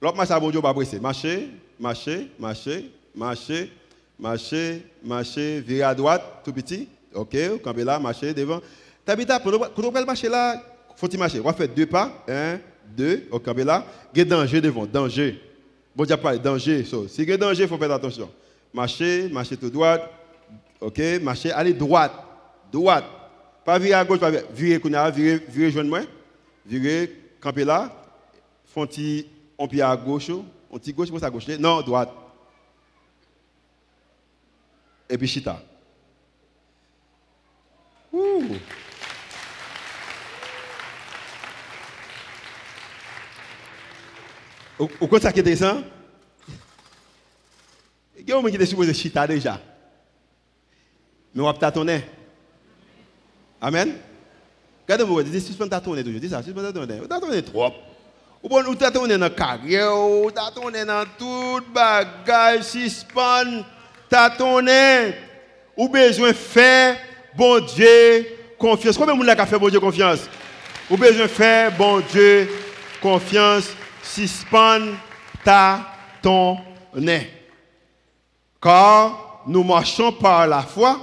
L'autre 0.00 0.16
marche 0.16 0.30
à 0.30 0.40
bon 0.40 0.50
Dieu 0.50 0.60
pas 0.60 0.74
presser. 0.74 0.98
Marcher, 0.98 1.50
marcher, 1.78 2.30
marcher, 2.38 2.90
marcher, 3.14 3.72
marcher, 4.18 4.86
marcher, 5.02 5.60
virer 5.60 5.82
à 5.82 5.94
droite 5.94 6.22
tout 6.44 6.52
petit. 6.52 6.88
OK, 7.14 7.36
campez 7.62 7.84
là, 7.84 7.98
marcher 7.98 8.32
devant. 8.32 8.60
Tabita, 9.04 9.38
quand 9.40 9.52
on 9.84 9.90
va 9.90 10.04
marcher 10.04 10.28
là, 10.28 10.62
faut-il 10.96 11.18
marcher? 11.18 11.40
On 11.40 11.50
va 11.50 11.66
deux 11.66 11.86
pas. 11.86 12.24
Un, 12.28 12.58
deux, 12.96 13.28
au 13.30 13.38
camp 13.38 13.56
là. 13.56 13.84
Il 14.14 14.24
danger 14.24 14.60
devant, 14.60 14.86
danger. 14.86 15.40
Bon, 15.94 16.04
Dieu 16.04 16.16
danger. 16.38 16.84
So, 16.84 17.08
si 17.08 17.22
il 17.22 17.28
y 17.28 17.32
a 17.32 17.36
danger, 17.36 17.64
il 17.64 17.68
faut 17.68 17.78
faire 17.78 17.92
attention. 17.92 18.30
Marcher, 18.72 19.28
marcher 19.28 19.56
tout 19.56 19.70
droit. 19.70 19.98
Ok, 20.80 21.00
marcher, 21.20 21.50
allez 21.52 21.74
droite. 21.74 22.12
Droite. 22.72 23.04
Pas 23.64 23.78
virer 23.78 23.94
à 23.94 24.04
gauche, 24.04 24.20
pas 24.20 24.30
virer, 24.30 24.46
virer, 24.78 25.10
virer, 25.10 25.44
virer, 25.48 25.70
joindre 25.70 25.90
moi. 25.90 26.00
Virer, 26.64 27.12
camper 27.40 27.64
là. 27.64 27.92
Font 28.64 28.84
un 28.84 29.66
pied 29.66 29.82
à 29.82 29.96
gauche, 29.96 30.30
un 30.30 30.78
petit 30.78 30.92
gauche, 30.92 31.10
pour 31.10 31.22
à 31.22 31.30
gauche. 31.30 31.48
Non, 31.58 31.82
droite. 31.82 32.10
Et 35.08 35.18
puis 35.18 35.26
chita. 35.26 35.60
Ouh. 38.12 38.56
Ou 44.80 45.06
quoi 45.06 45.20
ça 45.20 45.30
qui 45.30 45.40
est? 45.40 45.64
Il 48.18 48.28
y 48.28 48.32
a 48.32 48.36
un 48.38 48.42
qui 48.42 48.56
est 48.56 48.66
supposé 48.66 48.94
chita 48.94 49.26
déjà. 49.26 49.60
Mais 51.34 51.42
on 51.42 51.52
tâtonner. 51.52 52.04
Amen. 53.60 53.94
Regardez-moi, 54.82 55.22
dis 55.22 55.40
suspend 55.40 55.68
tâtonner 55.68 56.02
toujours. 56.02 56.20
Dis 56.20 56.30
ça, 56.30 56.42
suspend 56.42 56.62
tâtonner. 56.62 57.00
Tâtonner 57.08 57.42
trop. 57.42 57.72
Ou 58.42 58.48
bon, 58.48 58.64
ou 58.66 58.74
tâtonner 58.74 59.18
dans 59.18 59.26
la 59.26 59.30
carrière, 59.30 59.96
ou 59.96 60.30
tâtonner 60.30 60.84
dans 60.84 61.04
tout 61.18 61.60
bagage, 61.72 62.62
suspend 62.62 63.64
tâtonner. 64.08 65.14
Ou 65.76 65.88
besoin 65.88 66.28
de 66.30 66.34
faire 66.34 66.96
bon 67.36 67.60
Dieu 67.60 68.26
confiance. 68.58 68.96
Combien 68.96 69.14
de 69.14 69.18
monde 69.18 69.28
a 69.28 69.46
fait 69.46 69.58
bon 69.58 69.68
Dieu 69.68 69.80
confiance? 69.80 70.20
Ou 70.90 70.96
besoin 70.96 71.24
de 71.24 71.28
faire 71.28 71.76
bon 71.76 72.00
Dieu 72.10 72.48
confiance? 73.00 73.70
Suspend 74.14 74.80
ta 75.44 75.86
ton 76.22 76.58
nez. 76.94 77.30
Car 78.60 79.42
nous 79.46 79.62
marchons 79.62 80.12
par 80.12 80.46
la 80.46 80.62
foi 80.62 80.98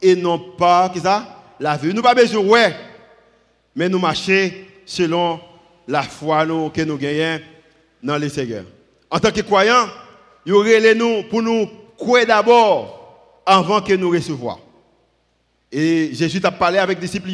et 0.00 0.14
non 0.14 0.38
pas 0.38 0.92
ça, 1.02 1.26
la 1.58 1.76
vue. 1.76 1.92
Nous 1.92 2.02
pas 2.02 2.14
besoin 2.14 2.44
ouais, 2.44 2.76
mais 3.74 3.88
nous 3.88 3.98
marchons 3.98 4.50
selon 4.84 5.40
la 5.88 6.02
foi 6.02 6.44
nous, 6.46 6.70
que 6.70 6.82
nous 6.82 6.96
gagnons 6.96 7.42
dans 8.02 8.16
les 8.16 8.28
Seigneur. 8.28 8.64
En 9.10 9.18
tant 9.18 9.30
que 9.30 9.40
croyants, 9.40 9.88
il 10.46 10.50
y 10.50 10.52
aurait 10.52 10.94
nous 10.94 11.24
pour 11.24 11.42
nous 11.42 11.68
croire 11.96 12.26
d'abord 12.26 13.42
avant 13.46 13.80
que 13.80 13.94
nous 13.94 14.10
recevoir. 14.10 14.58
Et 15.72 16.10
Jésus 16.12 16.40
a 16.44 16.52
parlé 16.52 16.78
avec 16.78 17.00
les 17.00 17.06
disciples, 17.06 17.30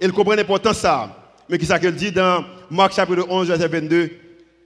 il 0.00 0.12
comprend 0.12 0.34
l'importance 0.34 0.78
ça. 0.78 1.18
Mais 1.48 1.62
ça 1.62 1.78
qu'il 1.78 1.92
dit 1.92 2.12
dans 2.12 2.44
Marc 2.70 2.94
chapitre 2.94 3.26
11, 3.28 3.48
verset 3.48 3.68
22 3.68 4.21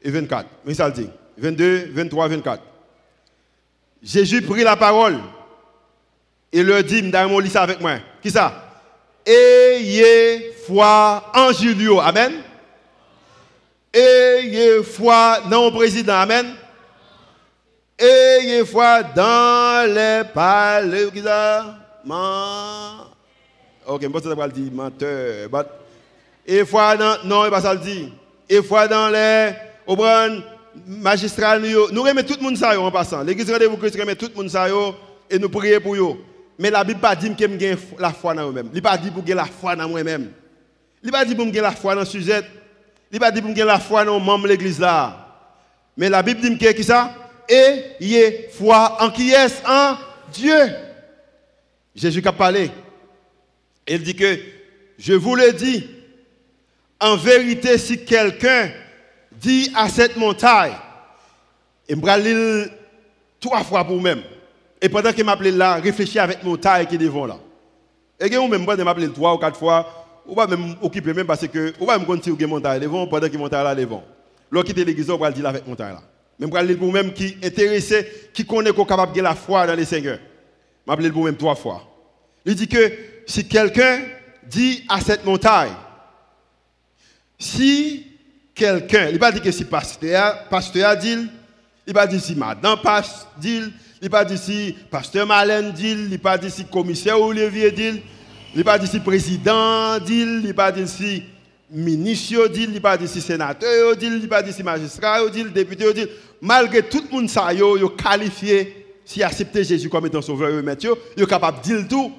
et 0.07 0.11
24. 0.11 0.49
Mais 0.65 0.75
ça 0.75 0.87
le 0.87 0.95
dit. 0.95 1.11
22, 1.37 1.91
23, 1.93 2.29
24. 2.29 2.63
Jésus 4.03 4.41
prit 4.41 4.63
la 4.63 4.77
parole 4.77 5.19
et 6.53 6.63
leur 6.63 6.85
dit, 6.85 7.03
m'dame 7.03 7.41
lit 7.41 7.51
ça 7.51 7.63
avec 7.63 7.81
moi. 7.81 7.97
Qui 8.23 8.31
ça? 8.31 8.63
Ayez 9.27 10.53
foi 10.67 11.25
en 11.35 11.53
Julio. 11.53 12.01
Amen. 12.01 12.35
Ayez 13.93 14.85
foi 14.85 15.41
dans 15.51 15.65
le 15.65 15.71
président. 15.73 16.15
Amen. 16.15 16.55
Ayez 17.99 18.65
foi 18.65 19.03
dans 19.03 19.93
les 19.93 20.23
ça? 21.25 21.65
Ok, 23.89 24.03
je 24.03 24.07
ne 24.07 24.35
pas 24.35 24.49
dire 24.49 24.73
menteur. 24.73 25.49
Et 26.47 26.65
foi 26.65 26.97
dans. 26.97 27.25
Non, 27.25 27.45
il 27.45 27.51
pas 27.51 27.61
ça 27.61 27.75
le 27.75 27.81
dire. 27.81 28.11
Et 28.49 28.63
foi 28.63 28.87
dans 28.87 29.09
les 29.09 29.53
au 29.87 29.97
magistrat, 30.87 31.59
nous, 31.59 31.91
nous 31.91 32.03
remettons 32.03 32.35
tout 32.35 32.41
le 32.41 32.45
monde 32.45 32.57
ça 32.57 32.79
en 32.79 32.91
passant. 32.91 33.23
L'église 33.23 33.51
rendez-vous 33.51 33.77
Christ 33.77 33.99
remet 33.99 34.15
tout 34.15 34.29
le 34.29 34.35
monde 34.35 34.51
ça 34.51 34.67
et 35.31 35.39
nous 35.39 35.49
prions 35.49 35.81
pour 35.81 35.95
eux. 35.95 36.17
Mais 36.59 36.71
la 36.71 36.85
Bible 36.85 37.01
pas 37.01 37.15
dit 37.15 37.35
que 37.35 37.45
j'ai 37.59 37.77
la 37.99 38.13
foi 38.13 38.35
dans 38.35 38.45
moi-même. 38.45 38.71
Il 38.75 38.83
pas 38.83 38.97
dit 38.97 39.11
pour 39.11 39.23
la 39.27 39.45
foi 39.45 39.77
dans 39.77 39.89
moi-même. 39.89 40.31
Il 41.03 41.11
pas 41.11 41.25
dit 41.25 41.35
pour 41.35 41.47
la 41.47 41.73
foi 41.73 41.95
dans 41.95 42.01
le 42.01 42.07
sujet. 42.07 42.43
Il 43.13 43.21
pas 43.21 43.31
dit 43.31 43.43
pour 43.43 43.55
la 43.55 43.79
foi 43.79 44.05
dans 44.05 44.19
membre 44.19 44.45
de 44.45 44.49
l'église 44.49 44.81
là. 44.81 45.23
Mais 45.97 46.09
la 46.09 46.23
Bible 46.23 46.41
dit 46.41 46.59
que 46.59 46.73
qui 46.73 46.85
ça? 46.85 47.15
Y 47.49 48.51
foi 48.53 48.97
en 49.01 49.11
qui 49.11 49.31
est 49.31 49.63
en 49.67 49.97
Dieu. 50.33 50.75
Jésus 51.95 52.23
a 52.25 52.33
parlé. 52.33 52.71
Il 53.87 54.03
dit 54.03 54.15
que 54.15 54.39
je 54.99 55.13
vous 55.13 55.35
le 55.35 55.53
dis 55.53 55.89
en 57.01 57.17
vérité 57.17 57.79
si 57.79 58.05
quelqu'un 58.05 58.71
dit 59.41 59.71
à 59.75 59.89
cette 59.89 60.17
montagne, 60.17 60.73
et 61.89 61.95
je 61.95 62.01
vais 62.01 62.71
trois 63.41 63.63
fois 63.63 63.85
pour 63.85 64.01
même. 64.01 64.23
Et 64.81 64.89
pendant 64.89 65.13
qu'il 65.13 65.25
m'appelle 65.25 65.57
là, 65.57 65.75
réfléchis 65.75 66.19
avec 66.19 66.43
montagne 66.43 66.87
qui 66.87 66.97
est 66.97 66.99
devant 66.99 67.27
là. 67.27 67.39
Et 68.19 68.29
que 68.29 68.51
même 68.51 68.67
pas 68.67 68.77
m'appeler 68.77 69.11
trois 69.13 69.35
ou 69.35 69.39
quatre 69.39 69.59
fois, 69.59 70.07
ou 70.27 70.35
pas 70.35 70.47
même 70.47 70.75
occuper 70.83 71.13
même 71.13 71.27
parce 71.27 71.47
que 71.47 71.73
ou 71.79 71.87
pas 71.87 71.99
me 71.99 72.05
continuer 72.05 72.37
que 72.37 72.45
montagne 72.45 72.81
devant 72.81 73.07
pendant 73.07 73.29
que 73.29 73.37
montagne 73.37 73.65
là 73.65 73.75
devant. 73.75 74.03
Lorsqu'il 74.51 74.75
quitte 74.75 74.87
l'église, 74.87 75.11
on 75.11 75.17
va 75.17 75.31
dire 75.31 75.47
avec 75.47 75.67
montagne 75.67 75.95
là. 75.95 76.03
Même 76.39 76.51
pour 76.51 76.79
pour 76.79 76.93
même 76.93 77.13
qui 77.13 77.37
intéressé, 77.43 78.31
qui 78.33 78.45
connaît 78.45 78.73
qu'on 78.73 78.85
capable 78.85 79.15
de 79.15 79.23
la 79.23 79.35
foi 79.35 79.67
dans 79.67 79.75
les 79.75 79.85
seigneurs. 79.85 80.19
M'appeler 80.87 81.11
pour 81.11 81.25
même 81.25 81.37
trois 81.37 81.55
fois. 81.55 81.83
Il 82.45 82.55
dit 82.55 82.69
que 82.69 82.93
si 83.27 83.47
quelqu'un 83.49 84.01
dit 84.45 84.85
à 84.89 85.01
cette 85.01 85.25
montagne, 85.25 85.73
si 87.39 88.07
quelqu'un, 88.57 89.11
il 89.11 89.19
pas 89.19 89.31
dit 89.31 89.41
que 89.41 89.53
si 89.53 89.65
pasteur, 89.65 90.49
pasteur 90.49 90.97
dit, 90.97 91.29
il 91.87 91.93
pas 91.93 92.07
dit 92.07 92.19
si 92.19 92.35
madame 92.35 92.81
passe 92.83 93.29
dit, 93.39 93.63
il 94.03 94.11
pas 94.11 94.25
dit 94.25 94.39
si 94.39 94.75
pasteur 94.91 95.27
Malène 95.27 95.73
dit, 95.73 95.97
il 96.11 96.19
pas 96.19 96.39
dit 96.39 96.51
si 96.51 96.65
commissaire 96.65 97.21
Olivier 97.21 97.71
dit, 97.71 98.03
il 98.55 98.65
pas 98.65 98.79
dit 98.79 98.87
si 98.87 98.99
président 98.99 99.99
dit, 99.99 100.41
il 100.45 100.55
pas 100.55 100.73
dit 100.73 100.89
si 100.89 101.23
ministre 101.71 102.49
dit, 102.49 102.69
il 102.73 102.81
pas 102.81 102.97
dit 102.97 103.07
si 103.07 103.21
sénateur 103.21 103.95
dit, 103.95 104.07
il 104.07 104.29
pas 104.29 104.43
dit 104.43 104.53
si 104.53 104.63
magistrat 104.63 105.29
dit, 105.29 105.45
député 105.45 105.93
dit, 105.93 106.07
malgré 106.41 106.83
tout 106.83 107.05
le 107.09 107.15
monde 107.15 107.29
ça 107.29 107.53
yo, 107.53 107.89
qualifié 107.91 108.87
si 109.05 109.23
accepter 109.23 109.63
Jésus 109.65 109.91
comme 109.91 110.07
étant 110.07 110.23
sauveur 110.23 110.51
mettre 110.63 110.87
yo, 110.87 111.27
capable 111.27 111.59
de 111.59 111.63
dire 111.63 111.89
tout, 111.89 112.11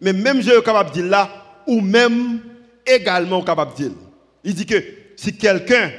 mais 0.00 0.12
même 0.12 0.42
je 0.42 0.60
capable 0.60 0.90
de 0.90 0.96
dire 0.96 1.06
là 1.06 1.30
ou 1.66 1.80
même 1.80 2.40
également 2.86 3.42
capable 3.42 3.72
de 3.72 3.76
dire. 3.76 3.92
Il 4.44 4.54
dit 4.54 4.66
que 4.66 5.05
si 5.16 5.36
quelqu'un 5.36 5.90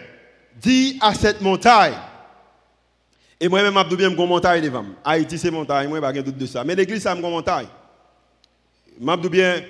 dit 0.55 0.97
à 1.01 1.13
cette 1.13 1.41
montagne, 1.41 1.95
et 3.39 3.47
moi-même, 3.47 3.77
je 3.89 3.95
bien 3.95 4.09
une 4.09 4.15
montagne 4.15 4.61
devant. 4.63 4.85
Haïti, 5.03 5.37
c'est 5.37 5.51
montagne, 5.51 5.87
moi, 5.87 5.99
je 5.99 6.05
n'ai 6.05 6.13
pas 6.13 6.21
doute 6.23 6.37
de 6.37 6.45
ça. 6.45 6.63
Mais 6.63 6.73
l'église, 6.73 7.03
c'est 7.03 7.09
une 7.09 7.21
montagne. 7.21 7.67
Je 8.99 9.27
bien. 9.27 9.61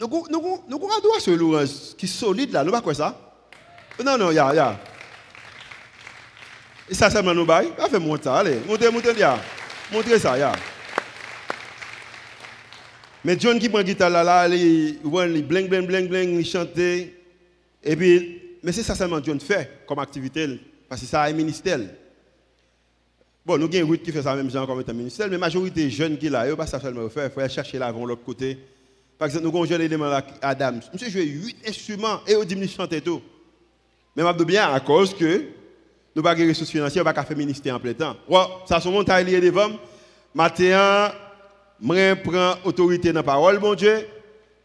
Nous 0.00 0.06
avons 0.06 0.64
un 0.68 1.00
droit 1.00 1.20
sur 1.20 1.36
le 1.36 1.64
qui 1.96 2.06
est 2.06 2.08
solide 2.08 2.50
là, 2.50 2.64
nous 2.64 2.72
pas 2.72 2.80
quoi 2.80 2.94
ça? 2.94 3.16
Non, 4.04 4.18
non, 4.18 4.32
il 4.32 4.34
y 4.34 4.38
a, 4.40 4.52
il 4.52 4.56
y 4.56 4.58
a. 4.58 4.76
Et 6.90 6.94
ça, 6.94 7.08
c'est 7.08 7.22
nous 7.22 7.46
bail. 7.46 7.72
On 7.78 7.86
fait 7.86 8.00
monter, 8.00 8.28
allez, 8.28 8.60
montez, 8.66 8.90
montez, 8.90 9.16
ya. 9.16 9.38
Montrez 9.92 10.18
ça, 10.18 10.36
ya. 10.36 10.52
Mais 13.24 13.38
John 13.38 13.58
qui 13.58 13.68
prend 13.68 13.82
guitare 13.82 14.10
là, 14.10 14.24
là, 14.24 14.48
il 14.48 14.98
bling, 15.00 15.68
bling, 15.68 15.86
bling, 15.86 16.08
bling, 16.08 16.40
il 16.40 16.44
chante. 16.44 16.76
Et 17.84 17.94
puis, 17.94 18.40
mais 18.62 18.72
c'est 18.72 18.82
ça 18.82 18.94
seulement 18.94 19.20
Dieu 19.20 19.38
fait 19.38 19.82
comme 19.86 19.98
activité, 19.98 20.58
parce 20.88 21.02
que 21.02 21.06
ça 21.06 21.28
est 21.28 21.34
ministère. 21.34 21.80
Bon, 23.44 23.58
nous 23.58 23.66
avons 23.66 23.92
une 23.92 23.98
qui 23.98 24.10
fait 24.10 24.22
ça 24.22 24.34
même 24.34 24.50
genre 24.50 24.66
comme 24.66 24.80
étant 24.80 24.94
ministère, 24.94 25.26
mais 25.26 25.32
la 25.32 25.38
majorité 25.38 25.84
des 25.84 25.90
jeunes 25.90 26.16
qui 26.16 26.30
là, 26.30 26.48
ils 26.48 26.56
pas 26.56 26.66
ça 26.66 26.80
seulement 26.80 27.10
faire, 27.10 27.26
il 27.26 27.30
faut 27.30 27.40
aller 27.40 27.50
chercher 27.50 27.78
l'avant 27.78 28.06
l'autre 28.06 28.24
côté. 28.24 28.58
Par 29.18 29.26
exemple, 29.26 29.44
nous 29.44 29.50
avons 29.50 29.64
un 29.64 29.66
jeune 29.66 29.82
élément 29.82 30.06
là, 30.06 30.24
Adam. 30.40 30.80
Monsieur 30.92 31.10
joué 31.10 31.24
8 31.24 31.56
instruments 31.68 32.20
et 32.26 32.34
au 32.36 32.44
dimanche 32.44 32.70
chanter 32.70 33.02
tout. 33.02 33.20
Mais 34.16 34.22
je 34.22 34.44
bien 34.44 34.72
à 34.72 34.80
cause 34.80 35.14
que 35.14 35.44
nous 36.16 36.22
n'avons 36.22 36.34
pas 36.36 36.42
de 36.42 36.48
ressources 36.48 36.70
financières, 36.70 37.04
nous 37.04 37.10
n'avons 37.10 37.20
pas 37.20 37.26
faire 37.26 37.36
ministère 37.36 37.74
en 37.74 37.80
plein 37.80 37.92
temps. 37.92 38.16
Ouais, 38.28 38.44
ça 38.66 38.80
sont 38.80 38.92
mon 38.92 39.04
taille 39.04 39.40
devant. 39.40 39.68
Maintenant, 40.32 41.10
je 41.82 42.14
prends 42.14 42.54
autorité 42.64 43.12
dans 43.12 43.20
la 43.20 43.24
parole, 43.24 43.58
mon 43.60 43.74
Dieu. 43.74 44.06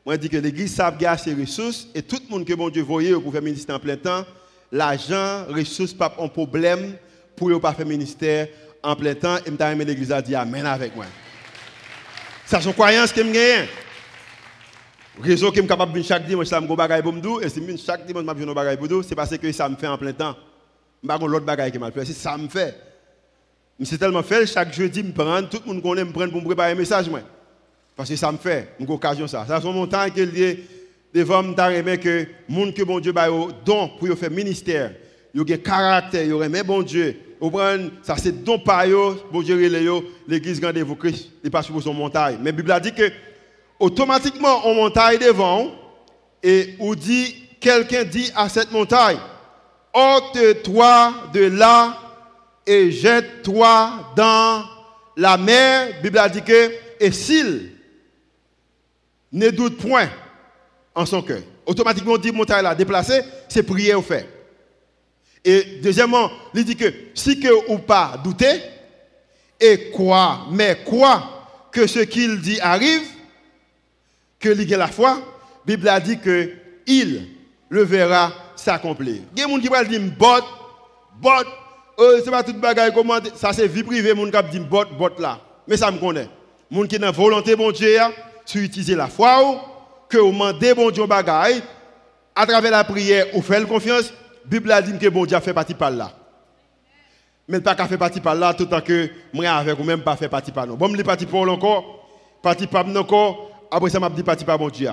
Moi, 0.09 0.15
je 0.15 0.21
dis 0.21 0.29
que 0.29 0.37
l'église 0.37 0.73
savent 0.73 0.97
garder 0.97 1.21
ses 1.21 1.35
ressources 1.35 1.87
et 1.93 2.01
tout 2.01 2.17
le 2.27 2.31
monde 2.31 2.43
que 2.43 2.55
bon 2.55 2.67
Dieu 2.69 2.81
voyait 2.81 3.13
pour 3.13 3.31
faire 3.31 3.43
ministère 3.43 3.75
en 3.75 3.79
plein 3.79 3.95
temps, 3.95 4.25
l'argent, 4.71 5.45
les 5.53 5.61
ressources, 5.61 5.93
pas 5.93 6.11
un 6.19 6.27
problème 6.27 6.95
pour 7.35 7.51
ne 7.51 7.57
pas 7.59 7.75
faire 7.75 7.85
ministère 7.85 8.47
en 8.81 8.95
plein 8.95 9.13
temps. 9.13 9.37
Et 9.37 9.51
je 9.51 9.83
l'église 9.83 10.11
a 10.11 10.19
dit 10.19 10.33
Amen 10.33 10.65
avec 10.65 10.95
moi. 10.95 11.05
Ça, 12.43 12.59
c'est 12.59 12.67
une 12.69 12.73
croyance 12.73 13.13
que 13.13 13.23
je 13.23 13.31
gagne. 13.31 13.67
Réseau 15.21 15.51
qui 15.51 15.59
est 15.59 15.67
capable 15.67 15.93
de 15.93 16.01
chaque 16.01 16.25
dimanche, 16.25 16.47
je 16.47 16.55
vais 16.55 17.01
pour 17.03 17.13
me 17.13 17.43
et 17.45 17.49
si 17.49 17.77
chaque 17.77 18.03
dimanche, 18.07 18.25
je 18.35 18.45
vais 18.45 18.77
pour 18.77 19.03
c'est 19.03 19.13
parce 19.13 19.37
que 19.37 19.51
ça 19.51 19.69
me 19.69 19.75
fait 19.75 19.85
en 19.85 19.99
plein 19.99 20.13
temps. 20.13 20.35
Je 21.03 21.07
ne 21.07 21.27
l'autre 21.27 21.45
bagaille 21.45 21.71
qui 21.71 21.77
m'a 21.77 21.91
fait, 21.91 22.05
c'est 22.05 22.13
ça 22.13 22.35
me 22.35 22.47
fait. 22.47 22.75
C'est 23.83 23.99
tellement 23.99 24.23
fait, 24.23 24.47
chaque 24.47 24.73
jeudi, 24.73 25.03
je 25.05 25.11
prends, 25.11 25.43
tout 25.43 25.61
le 25.67 25.71
monde 25.71 25.83
connaît, 25.83 26.03
me 26.03 26.11
prend 26.11 26.27
pour 26.27 26.41
me 26.41 26.45
préparer 26.47 26.71
un 26.71 26.75
message. 26.75 27.07
Moi. 27.07 27.19
Parce 27.99 28.11
que 28.11 28.15
ça 28.15 28.31
me 28.31 28.37
fait 28.37 28.69
une 28.79 28.89
occasion 28.89 29.27
ça. 29.27 29.45
Ça 29.45 29.59
son 29.59 29.73
montagne 29.73 30.11
que 30.11 30.21
lié 30.21 30.63
devant 31.13 31.43
me 31.43 31.53
remet 31.53 31.97
que 31.97 32.27
monde 32.47 32.73
que 32.73 32.81
bon 32.81 33.01
Dieu 33.01 33.11
ba 33.11 33.27
don 33.65 33.89
pour 33.89 34.07
faire 34.17 34.31
ministère, 34.31 34.93
yo 35.35 35.45
gen 35.45 35.57
caractère, 35.57 36.23
yo 36.23 36.37
remet 36.37 36.63
bon 36.63 36.81
Dieu. 36.81 37.19
Ça 38.03 38.15
c'est 38.15 38.41
don 38.41 38.57
par 38.57 38.85
yo, 38.85 39.17
bon 39.29 39.41
Dieu 39.41 39.57
l'église 40.29 40.63
rendez-vous 40.63 40.95
Christ, 40.95 41.29
il 41.43 41.51
passe 41.51 41.65
sur 41.65 41.83
son 41.83 41.93
montagne. 41.93 42.37
Mais 42.39 42.51
la 42.51 42.55
Bible 42.55 42.71
a 42.71 42.79
dit 42.79 42.93
que 42.93 43.11
automatiquement 43.77 44.65
on 44.65 44.75
montagne 44.75 45.17
devant 45.17 45.69
et 46.41 46.77
dit 46.95 47.35
quelqu'un 47.59 48.05
dit 48.05 48.31
à 48.33 48.47
cette 48.47 48.71
montagne 48.71 49.17
ôte-toi 49.93 51.13
de 51.33 51.47
là 51.47 51.97
et 52.65 52.91
jette-toi 52.91 54.13
dans 54.15 54.63
la 55.17 55.35
mer. 55.35 55.89
La 55.89 56.01
Bible 56.01 56.17
a 56.17 56.29
dit 56.29 56.41
que, 56.41 56.71
et 57.01 57.11
s'il 57.11 57.71
ne 59.31 59.49
doute 59.49 59.77
point 59.77 60.09
en 60.95 61.05
son 61.05 61.21
cœur, 61.21 61.41
automatiquement 61.65 62.13
on 62.13 62.17
dit 62.17 62.31
montagne 62.31 62.63
là, 62.63 62.75
déplacé, 62.75 63.21
c'est 63.47 63.63
prier 63.63 63.93
au 63.93 64.01
fait. 64.01 64.27
Et 65.45 65.79
deuxièmement, 65.81 66.29
il 66.53 66.65
dit 66.65 66.75
que 66.75 66.91
si 67.13 67.39
que 67.39 67.71
ou 67.71 67.77
pas 67.77 68.19
douter, 68.23 68.61
et 69.59 69.91
quoi, 69.91 70.47
mais 70.51 70.79
quoi 70.85 71.39
que 71.71 71.87
ce 71.87 71.99
qu'il 71.99 72.41
dit 72.41 72.59
arrive, 72.59 73.07
que 74.39 74.49
l'il 74.49 74.69
la 74.69 74.87
foi, 74.87 75.15
la 75.15 75.21
Bible 75.65 75.87
a 75.89 75.99
dit 75.99 76.19
que 76.19 76.51
il 76.87 77.27
le 77.69 77.83
verra 77.83 78.33
s'accomplir. 78.55 79.21
Il 79.35 79.39
y 79.39 79.43
a 79.43 79.47
des 79.47 79.51
gens 79.51 79.59
qui 79.59 79.89
dire 79.89 80.11
bot, 80.17 80.43
bot, 81.21 81.29
euh, 81.99 82.21
c'est 82.23 82.31
pas 82.31 82.43
tout 82.43 82.53
bagaille 82.53 82.93
comment 82.93 83.19
ça 83.35 83.53
c'est 83.53 83.67
vie 83.67 83.83
privée 83.83 84.13
mon 84.13 84.31
qui 84.31 84.37
dit 84.51 84.59
bot 84.59 84.85
bot 84.97 85.19
là. 85.19 85.39
Mais 85.67 85.77
ça 85.77 85.91
me 85.91 85.99
connaît. 85.99 86.29
Moun 86.71 86.87
qui 86.87 86.97
dans 86.97 87.11
volonté 87.11 87.55
bon 87.55 87.71
Dieu 87.71 87.99
tu 88.49 88.63
utiliser 88.63 88.95
la 88.95 89.07
foi 89.07 89.63
que 90.09 90.17
vous 90.17 90.31
demandez 90.31 90.73
bon 90.73 90.89
Dieu 90.89 91.05
bagaille 91.05 91.61
à 92.35 92.47
travers 92.47 92.71
la 92.71 92.83
prière 92.83 93.27
ou 93.35 93.43
faire 93.43 93.65
confiance, 93.67 94.11
Bible 94.43 94.71
a 94.71 94.81
dit 94.81 94.97
que 94.97 95.07
bon 95.07 95.25
Dieu 95.25 95.39
fait 95.39 95.53
partie 95.53 95.75
par 95.75 95.91
là. 95.91 96.11
Mais 97.47 97.61
pas 97.61 97.75
qu'à 97.75 97.87
faire 97.87 97.99
partie 97.99 98.19
par 98.19 98.33
là 98.33 98.53
tout 98.55 98.65
temps 98.65 98.81
que 98.81 99.09
moi 99.31 99.47
avec 99.49 99.79
ou 99.79 99.83
même 99.83 100.01
pas 100.01 100.15
faire 100.15 100.29
partie 100.29 100.51
par 100.51 100.65
nous. 100.65 100.75
Bon 100.75 100.89
me 100.89 101.01
parti 101.03 101.27
pour 101.27 101.47
encore, 101.47 102.09
partie 102.41 102.65
par 102.65 102.85
encore, 102.87 103.51
après 103.69 103.91
ça 103.91 103.99
m'a 103.99 104.09
dit 104.09 104.23
partie 104.23 104.45
par 104.45 104.57
bon 104.57 104.69
Dieu. 104.69 104.89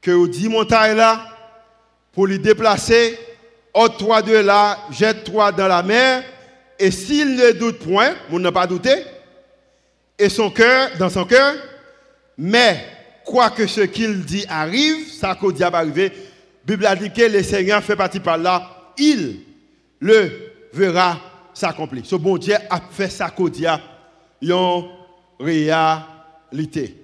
Que 0.00 0.12
vous 0.12 0.28
dit 0.28 0.48
montagne 0.48 0.96
là 0.96 1.20
pour 2.12 2.26
lui 2.28 2.38
déplacer, 2.38 3.18
ôte-toi 3.74 4.22
de 4.22 4.34
là, 4.34 4.78
jette-toi 4.90 5.50
dans 5.50 5.66
la 5.66 5.82
mer, 5.82 6.22
et 6.78 6.90
s'il 6.90 7.36
ne 7.36 7.52
doute 7.52 7.78
point, 7.78 8.12
on 8.30 8.38
n'a 8.38 8.52
pas 8.52 8.66
douté, 8.66 8.92
et 10.18 10.28
son 10.28 10.50
cœur, 10.50 10.90
dans 10.98 11.08
son 11.08 11.24
cœur, 11.24 11.54
mais 12.44 12.84
quoi 13.24 13.50
que 13.50 13.68
ce 13.68 13.82
qu'il 13.82 14.24
dit 14.24 14.44
arrive, 14.48 15.08
ça 15.08 15.36
qu'au 15.36 15.52
diable 15.52 15.76
arrivé, 15.76 16.08
la 16.08 16.74
Bible 16.74 16.86
a 16.86 16.96
dit 16.96 17.12
que 17.12 17.22
le 17.22 17.40
Seigneur 17.40 17.80
fait 17.84 17.94
partie 17.94 18.18
par 18.18 18.36
là, 18.36 18.68
il 18.98 19.42
le 20.00 20.50
verra 20.72 21.20
s'accomplir. 21.54 22.04
Ce 22.04 22.16
bon 22.16 22.36
Dieu 22.38 22.56
a 22.68 22.80
fait 22.90 23.08
ça 23.08 23.30
qu'au 23.30 23.48
diable, 23.48 23.84
réalité. 25.38 26.96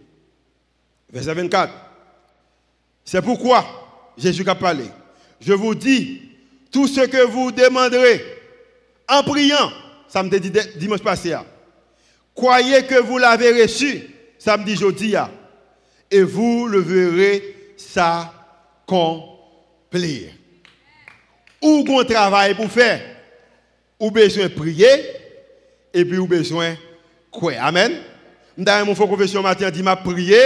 Verset 1.13 1.35
24. 1.35 1.73
C'est 3.05 3.23
pourquoi 3.23 3.65
Jésus 4.19 4.43
a 4.49 4.57
parlé. 4.57 4.87
Je 5.41 5.53
vous 5.53 5.77
dis, 5.77 6.21
tout 6.73 6.89
ce 6.89 7.03
que 7.03 7.25
vous 7.27 7.53
demanderez 7.53 8.25
en 9.09 9.23
priant, 9.23 9.71
samedi 10.09 10.51
dimanche 10.75 11.03
passé, 11.03 11.37
croyez 12.35 12.83
que 12.87 12.97
vous 12.97 13.19
l'avez 13.19 13.63
reçu, 13.63 14.18
samedi 14.39 14.77
jeudi, 14.77 15.15
et 16.11 16.23
vous 16.23 16.67
le 16.67 16.81
verrez 16.81 17.75
s'accomplir. 17.77 19.33
Ou 21.61 21.85
un 21.99 22.05
travail 22.05 22.55
pour 22.55 22.71
faire, 22.71 23.03
ou 23.99 24.11
besoin 24.11 24.49
prier, 24.49 24.87
et 25.93 26.05
puis 26.05 26.19
ou 26.19 26.27
besoin 26.27 26.73
de 26.73 26.77
croire. 27.31 27.57
Amen. 27.61 28.01
Dans 28.57 28.87
mon 28.87 28.95
confession 28.95 29.43
matin, 29.43 29.71
dit 29.71 29.83
m'a 29.83 29.97
prié, 29.97 30.39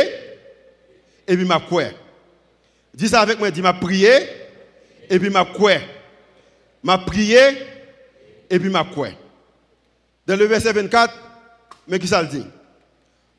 et 1.26 1.36
puis 1.36 1.44
m'a 1.44 1.60
croire. 1.60 1.92
Dis 2.94 3.08
ça 3.08 3.20
avec 3.20 3.38
moi, 3.38 3.50
dis 3.50 3.62
m'a 3.62 3.74
prié, 3.74 4.10
et 5.08 5.18
puis 5.18 5.30
m'a 5.30 5.44
quoi. 5.44 5.74
M'a 6.82 6.98
prié 6.98 7.38
et 8.50 8.58
puis 8.58 8.68
m'a 8.68 8.84
quoi. 8.84 9.08
Dans 10.26 10.36
le 10.36 10.44
verset 10.46 10.72
24, 10.72 11.14
mais 11.88 11.98
qui 11.98 12.06
ça 12.06 12.22
le 12.22 12.28
dit? 12.28 12.44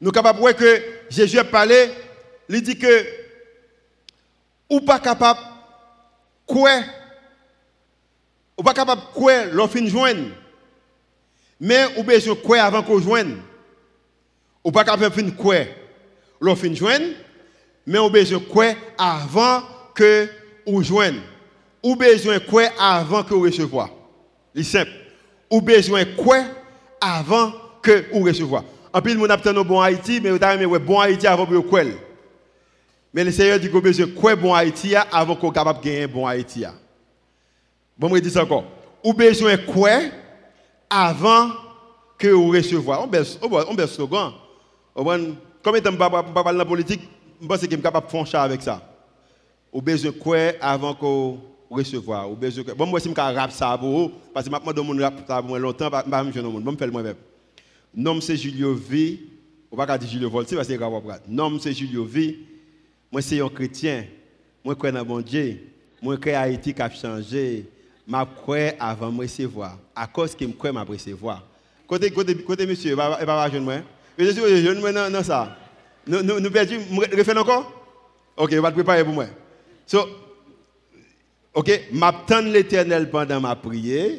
Nous 0.03 0.09
sommes 0.09 0.15
capables 0.15 0.39
de 0.39 0.41
voir 0.41 0.55
que 0.57 0.83
Jésus 1.09 1.39
a 1.39 1.45
parlé, 1.45 1.89
il 2.49 2.61
dit 2.61 2.77
que 2.77 3.05
ou 4.69 4.81
pas 4.81 4.99
capable 4.99 5.39
quoi 6.45 6.81
ou 8.57 8.63
pas 8.63 8.73
capable 8.73 9.01
quoi 9.13 9.45
l'on 9.45 9.65
fin 9.69 9.87
joindre 9.87 10.31
mais 11.57 11.85
ou 11.95 12.03
besoin 12.03 12.35
quoi 12.35 12.63
avant 12.63 12.83
qu'on 12.83 12.99
joigne 12.99 13.37
ou 14.61 14.73
pas 14.73 14.83
capable 14.83 15.09
fin 15.13 15.29
quoi 15.31 15.59
l'on 16.41 16.55
fin 16.57 16.73
joindre 16.73 17.15
mais 17.87 17.99
ou 17.99 18.09
besoin 18.09 18.41
quoi 18.41 18.73
avant 18.97 19.63
que 19.95 20.27
ou 20.65 20.83
joigne 20.83 21.21
ou 21.81 21.95
besoin 21.95 22.39
quoi 22.39 22.63
avant 22.77 23.23
que 23.23 23.33
vous 23.33 23.43
recevoir. 23.43 23.89
C'est 24.53 24.63
simple. 24.63 24.91
Ou 25.49 25.61
besoin 25.61 26.03
quoi 26.05 26.43
avant 26.99 27.53
que 27.81 28.05
vous 28.11 28.23
recevoir. 28.25 28.63
En 28.93 29.01
plus, 29.01 29.15
nous 29.15 29.25
avons 29.25 29.63
bon 29.63 29.81
Haïti, 29.81 30.21
mais 30.21 30.29
vous 30.29 30.43
avez 30.43 30.79
bon 30.79 30.99
Haïti 30.99 31.25
avant 31.25 31.47
quoi. 31.63 31.81
Mais 33.11 33.23
le 33.23 33.31
Seigneur 33.31 33.59
dit 33.59 33.67
vous 33.67 33.81
besoin 33.81 34.07
quoi 34.07 34.35
bon 34.35 34.53
Haïti 34.53 34.95
avant 34.95 35.35
vous 35.35 35.51
capable 35.51 35.79
de 35.79 35.85
gagner 35.85 36.07
bon 36.07 36.27
Haïti. 36.27 36.63
Bon, 37.97 38.13
je 38.15 38.21
dis 38.21 38.37
encore. 38.37 38.65
Ou 39.03 39.13
besoin 39.13 39.57
quoi 39.57 39.99
avant 40.89 41.49
que 42.17 42.27
vous 42.27 42.49
recevoir. 42.49 43.03
On 43.03 43.07
baisse, 43.07 43.39
on 43.41 43.87
slogan. 43.87 44.33
Comme 45.63 45.75
étant 45.75 45.91
dans 45.91 46.51
la 46.51 46.65
politique, 46.65 47.01
je 47.41 47.47
pense 47.47 47.57
que 47.57 47.65
je 47.65 47.71
suis 47.71 47.81
capable 47.81 48.07
de 48.07 48.25
faire 48.27 48.41
avec 48.41 48.61
ça. 48.61 48.79
Ou 49.71 49.81
besoin 49.81 50.11
quoi 50.11 50.37
avant 50.61 50.93
que 50.93 51.05
vous 51.05 51.39
recevoir. 51.71 52.29
Ou 52.29 52.35
besoin 52.35 52.63
bon, 52.77 52.85
moi, 52.85 52.99
je 53.03 53.09
rap 53.09 53.51
ça 53.51 53.75
pour 53.75 53.89
vous, 53.89 54.11
parce 54.33 54.47
que 54.47 54.55
je 54.55 54.71
demande 54.71 55.01
rap 55.01 55.15
ça 55.27 55.41
pour 55.41 55.57
longtemps, 55.57 55.89
je 55.91 55.97
ne 55.97 56.03
vais 56.03 56.09
pas. 56.11 56.23
Je 56.25 56.75
faire 56.77 56.87
le 56.87 56.91
moi-même. 56.91 57.15
Nom 57.95 58.19
c'est 58.21 58.37
Julio 58.37 58.73
V. 58.73 59.19
On 59.71 59.75
va 59.75 59.85
pas 59.87 59.97
dire 59.97 60.09
Julio 60.09 60.29
Volti 60.29 60.55
parce 60.55 60.67
que 60.67 60.73
c'est. 60.73 61.27
Nom 61.29 61.59
c'est 61.59 61.73
Julio 61.73 62.05
V. 62.05 62.39
Moi, 63.11 63.21
c'est 63.21 63.39
un 63.41 63.49
chrétien. 63.49 64.05
Moi, 64.63 64.75
crois 64.75 64.91
dans 64.91 65.05
bon 65.05 65.21
Dieu. 65.21 65.59
Moi, 66.01 66.17
crois 66.17 66.33
Haïti 66.33 66.73
qui 66.73 66.81
a 66.81 66.89
changé. 66.89 67.65
Je 68.07 68.25
crois 68.35 68.73
avant 68.79 69.11
de 69.11 69.19
recevoir. 69.19 69.77
À 69.95 70.07
cause 70.07 70.35
que 70.35 70.45
je 70.45 70.51
crois, 70.51 70.71
je 70.71 70.91
recevoir. 70.91 71.43
Côté, 71.87 72.09
côté, 72.09 72.35
côté 72.35 72.65
monsieur, 72.65 72.91
il 72.91 72.95
va 72.95 73.49
jeune 73.49 73.63
moi. 73.63 73.75
Je 74.17 74.31
suis 74.31 74.63
jeune 74.63 74.79
moi 74.79 74.91
dans 74.91 75.23
ça. 75.23 75.57
Nous, 76.07 76.23
nous, 76.23 76.39
nous 76.39 76.49
perdons. 76.49 76.77
Refais 77.15 77.37
encore? 77.37 77.71
Ok, 78.35 78.53
on 78.57 78.61
va 78.61 78.69
te 78.69 78.75
préparer 78.75 79.03
pour 79.03 79.13
moi. 79.13 79.27
So, 79.85 80.07
Ok, 81.53 81.69
m'attends 81.91 82.41
l'éternel 82.41 83.09
pendant 83.11 83.39
ma 83.39 83.55
prière, 83.55 84.09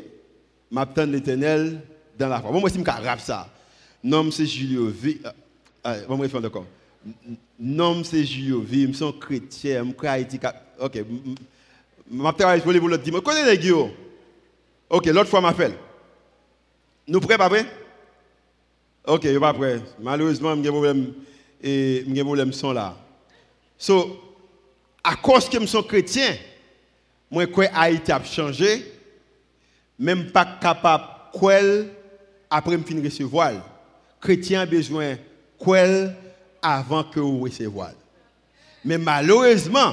m'attends 0.71 1.05
l'éternel 1.05 1.81
dans 2.17 2.29
la 2.29 2.41
foi. 2.41 2.53
Bon, 2.53 2.61
moi, 2.61 2.71
si 2.71 2.79
je 2.79 2.85
rap 2.85 3.19
ça. 3.19 3.49
Nom 4.05 4.31
c'est 4.31 4.45
Julio 4.45 4.89
V. 4.89 5.19
Bon, 6.07 6.19
moi, 6.19 6.29
je 6.31 6.39
d'accord. 6.39 6.67
Nom 7.59 8.05
c'est 8.05 8.23
Julio 8.23 8.61
V. 8.61 8.89
Je 8.89 8.93
suis 8.93 9.19
chrétien, 9.19 9.83
je 9.83 9.91
suis 9.99 10.07
Haïti. 10.07 10.39
Ok, 10.79 10.97
je 10.97 12.31
travaille 12.33 12.61
pour 12.61 12.71
l'autre 12.71 13.03
dire, 13.03 13.23
connais 13.23 13.45
les 13.51 13.59
gars. 13.59 13.89
Ok, 14.91 15.07
l'autre 15.07 15.31
fois, 15.31 15.41
m'a 15.41 15.55
fait. 15.55 15.73
Nous 17.09 17.19
prêts, 17.21 17.39
pas 17.39 17.49
prêts? 17.49 17.65
Ok, 19.07 19.25
je 19.25 19.39
pas 19.39 19.55
prêt. 19.55 19.81
Malheureusement, 19.99 20.55
j'ai 20.63 20.69
problème 20.69 21.15
et 21.63 22.05
j'ai 22.07 22.23
problème 22.23 22.53
son 22.53 22.73
là. 22.73 22.95
So, 23.79 24.21
à 25.03 25.17
cause 25.17 25.49
que 25.49 25.59
je 25.59 25.67
suis 25.67 25.85
chrétien, 25.85 26.37
moi, 27.31 27.47
quoi 27.47 27.65
Haïti 27.73 28.13
a 28.13 28.23
changé, 28.23 28.85
même 29.99 30.31
pas 30.31 30.59
capable 30.61 31.05
quoi 31.33 31.55
après 32.51 32.77
me 32.77 32.85
fin 32.85 33.03
recevoir. 33.03 33.53
Chrétien 34.25 34.63
a 34.63 34.67
besoin 34.67 35.17
quoi 35.59 35.85
avant 36.63 37.05
que 37.05 37.21
vous 37.21 37.41
recevoir. 37.41 37.91
Mais 38.83 38.97
malheureusement, 38.97 39.93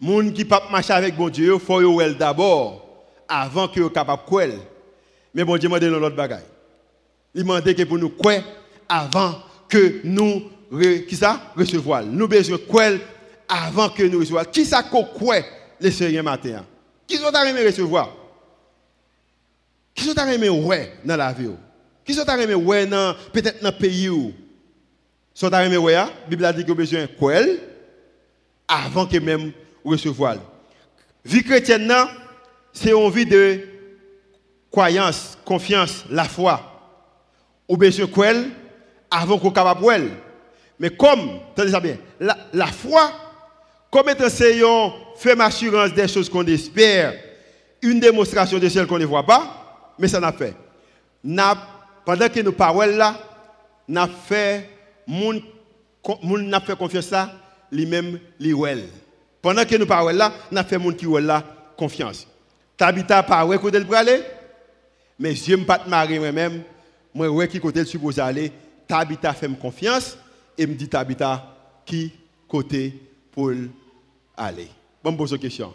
gens 0.00 0.30
qui 0.30 0.46
pas 0.46 0.66
marcher 0.70 0.94
avec 0.94 1.14
bon 1.14 1.28
Dieu, 1.28 1.58
faut 1.58 1.82
yo 1.82 2.02
d'abord 2.14 3.04
avant 3.28 3.68
que 3.68 3.80
vous 3.80 3.90
capable 3.90 4.22
quoi. 4.26 4.44
Mais 5.34 5.44
bon 5.44 5.58
Dieu 5.58 5.68
m'a 5.68 5.78
donné 5.78 6.00
l'autre 6.00 6.16
bagaille. 6.16 6.42
Il 7.34 7.44
m'a 7.44 7.60
dit 7.60 7.74
que 7.74 7.82
pour 7.82 7.98
nous 7.98 8.08
quoi 8.08 8.36
avant 8.88 9.34
que 9.68 10.00
nous 10.02 10.50
qui 11.06 11.16
ça? 11.16 11.52
Recevoir. 11.54 12.02
Nous 12.02 12.28
besoin 12.28 12.56
quoi 12.66 12.84
avant 13.46 13.90
que 13.90 14.04
nous 14.04 14.20
recevoir. 14.20 14.50
Qui 14.50 14.64
ça 14.64 14.82
quoi 14.82 15.36
les 15.78 15.90
Seigneur 15.90 16.24
matin? 16.24 16.64
Qui 17.06 17.16
sont 17.18 17.30
aimé 17.30 17.66
recevoir? 17.66 18.16
Qui 19.94 20.04
sont 20.04 20.14
aimé 20.14 20.48
ouais 20.48 20.94
dans 21.04 21.16
la 21.18 21.30
vie? 21.30 21.50
Qui 22.10 22.16
sont 22.16 22.26
aimé 22.26 22.56
ouais 22.56 22.86
dans 22.86 23.14
peut-être 23.32 23.62
dans 23.62 23.70
pays 23.70 24.10
Sont 25.32 25.46
à 25.46 25.62
la 25.62 26.10
Bible 26.28 26.44
a? 26.44 26.52
Dit 26.52 26.64
que 26.64 26.72
besoin 26.72 27.02
de 27.02 27.60
avant 28.66 29.06
que 29.06 29.16
même 29.18 29.52
recevoir. 29.84 30.38
Vie 31.24 31.44
chrétienne, 31.44 31.94
c'est 32.72 32.90
une 32.90 33.10
vie 33.12 33.26
de 33.26 33.60
croyance, 34.72 35.38
confiance, 35.44 36.04
la 36.10 36.24
foi. 36.24 36.60
Ou 37.68 37.76
besoin 37.76 38.06
de 38.06 38.46
avant 39.08 39.38
qu'on 39.38 39.52
capable 39.52 40.10
Mais 40.80 40.90
comme, 40.90 41.38
tenez 41.54 41.70
ça 41.70 41.78
bien, 41.78 41.96
la, 42.18 42.36
la 42.52 42.66
foi, 42.66 43.12
comme 43.88 44.08
étant 44.08 44.24
une 44.24 44.92
ferme 45.16 45.42
assurance 45.42 45.94
des 45.94 46.08
choses 46.08 46.28
qu'on 46.28 46.44
espère, 46.46 47.14
une 47.80 48.00
démonstration 48.00 48.58
de 48.58 48.68
celles 48.68 48.88
qu'on 48.88 48.98
ne 48.98 49.06
voit 49.06 49.24
pas, 49.24 49.94
mais 49.96 50.08
ça 50.08 50.18
n'a 50.18 50.32
fait. 50.32 50.56
Pendant 52.04 52.28
que 52.28 52.40
nous 52.40 52.52
parlons 52.52 52.96
là, 52.96 53.18
n'a 53.88 54.08
fait 54.08 54.70
moun 55.06 55.42
n'a 56.22 56.60
fait 56.60 56.76
confiance 56.76 57.10
là, 57.10 57.32
lui-même 57.70 58.18
li 58.38 58.54
Pendant 59.42 59.64
que 59.64 59.76
nous 59.76 59.86
parlons 59.86 60.16
là, 60.16 60.32
n'a 60.50 60.64
fait 60.64 60.78
moun 60.78 60.94
qui 60.94 61.06
là 61.20 61.44
confiance. 61.76 62.26
Tabita 62.76 63.22
pas 63.22 63.44
ouais 63.44 63.58
côté 63.58 63.78
le 63.78 63.94
aller, 63.94 64.22
mais 65.18 65.34
je 65.34 65.54
me 65.54 65.64
pas 65.64 65.84
marier 65.86 66.18
moi-même, 66.18 66.62
moi 67.12 67.28
ouais 67.28 67.48
qui 67.48 67.60
côté 67.60 67.84
supposé 67.84 68.20
aller, 68.20 68.52
Tabita 68.88 69.32
fait 69.32 69.48
confiance 69.60 70.16
et 70.56 70.66
me 70.66 70.74
dit 70.74 70.88
Tabita 70.88 71.56
qui 71.84 72.12
côté 72.48 72.94
pour 73.30 73.52
aller. 74.36 74.68
Bon 75.02 75.16
pose 75.16 75.32
une 75.32 75.38
question. 75.38 75.74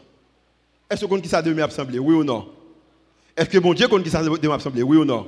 Est-ce 0.90 1.06
qu'on 1.06 1.20
qui 1.20 1.30
ça 1.30 1.42
demain 1.42 1.66
assemblée 1.66 2.00
oui 2.00 2.16
ou 2.16 2.24
non? 2.24 2.48
Est-ce 3.36 3.50
que 3.50 3.58
bon 3.58 3.74
Dieu 3.74 3.88
compte 3.88 4.04
qui 4.04 4.10
ça 4.10 4.24
demain 4.24 4.56
assemblée 4.56 4.84
oui 4.84 4.98
ou 4.98 5.06
non? 5.06 5.28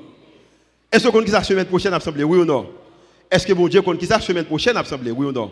Est-ce 0.92 1.08
qu'on 1.08 1.24
qui 1.24 1.32
ça 1.32 1.44
semaine 1.44 1.66
prochaine 1.66 1.94
assemblée 1.94 2.24
oui 2.24 2.40
ou 2.40 2.46
non? 2.46 2.70
Est-ce 3.30 3.46
que 3.46 3.54
bon 3.54 3.68
Dieu 3.68 3.82
qui 3.82 4.06
ça 4.06 4.20
semaine 4.20 4.46
prochaine 4.46 4.78
assemblée, 4.78 5.12
oui 5.12 5.28
ou 5.28 5.32
non? 5.32 5.52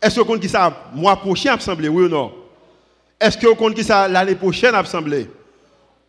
Est-ce 0.00 0.20
que 0.20 0.38
qui 0.38 0.48
ça 0.48 0.90
mois 0.94 1.16
prochain 1.16 1.56
oui 1.68 1.88
ou 1.88 2.08
non? 2.08 2.32
Est-ce 3.20 3.36
que 3.36 3.72
qui 3.72 3.84
ça 3.84 4.06
l'année 4.06 4.34
prochaine 4.34 4.74
assemblée 4.74 5.28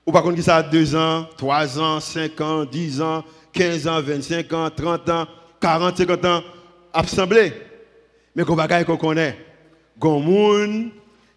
Ou 0.05 0.11
pas 0.11 0.21
qui 0.21 0.43
ça 0.43 0.61
2 0.61 0.95
ans, 0.95 1.27
3 1.37 1.79
ans, 1.79 1.99
5 1.99 2.41
ans, 2.41 2.65
10 2.65 3.01
ans, 3.01 3.23
15 3.53 3.87
ans, 3.87 4.01
25 4.01 4.53
ans, 4.53 4.69
30 4.69 5.09
ans, 5.09 5.27
40, 5.59 5.97
50 5.97 6.25
ans 6.25 6.43
assemblée 6.93 7.53
Mais 8.35 8.43
qu'on 8.43 8.55
va 8.55 8.83
qu'on 8.83 8.97
connaît. 8.97 9.37
Gon 9.97 10.19
moun 10.19 10.91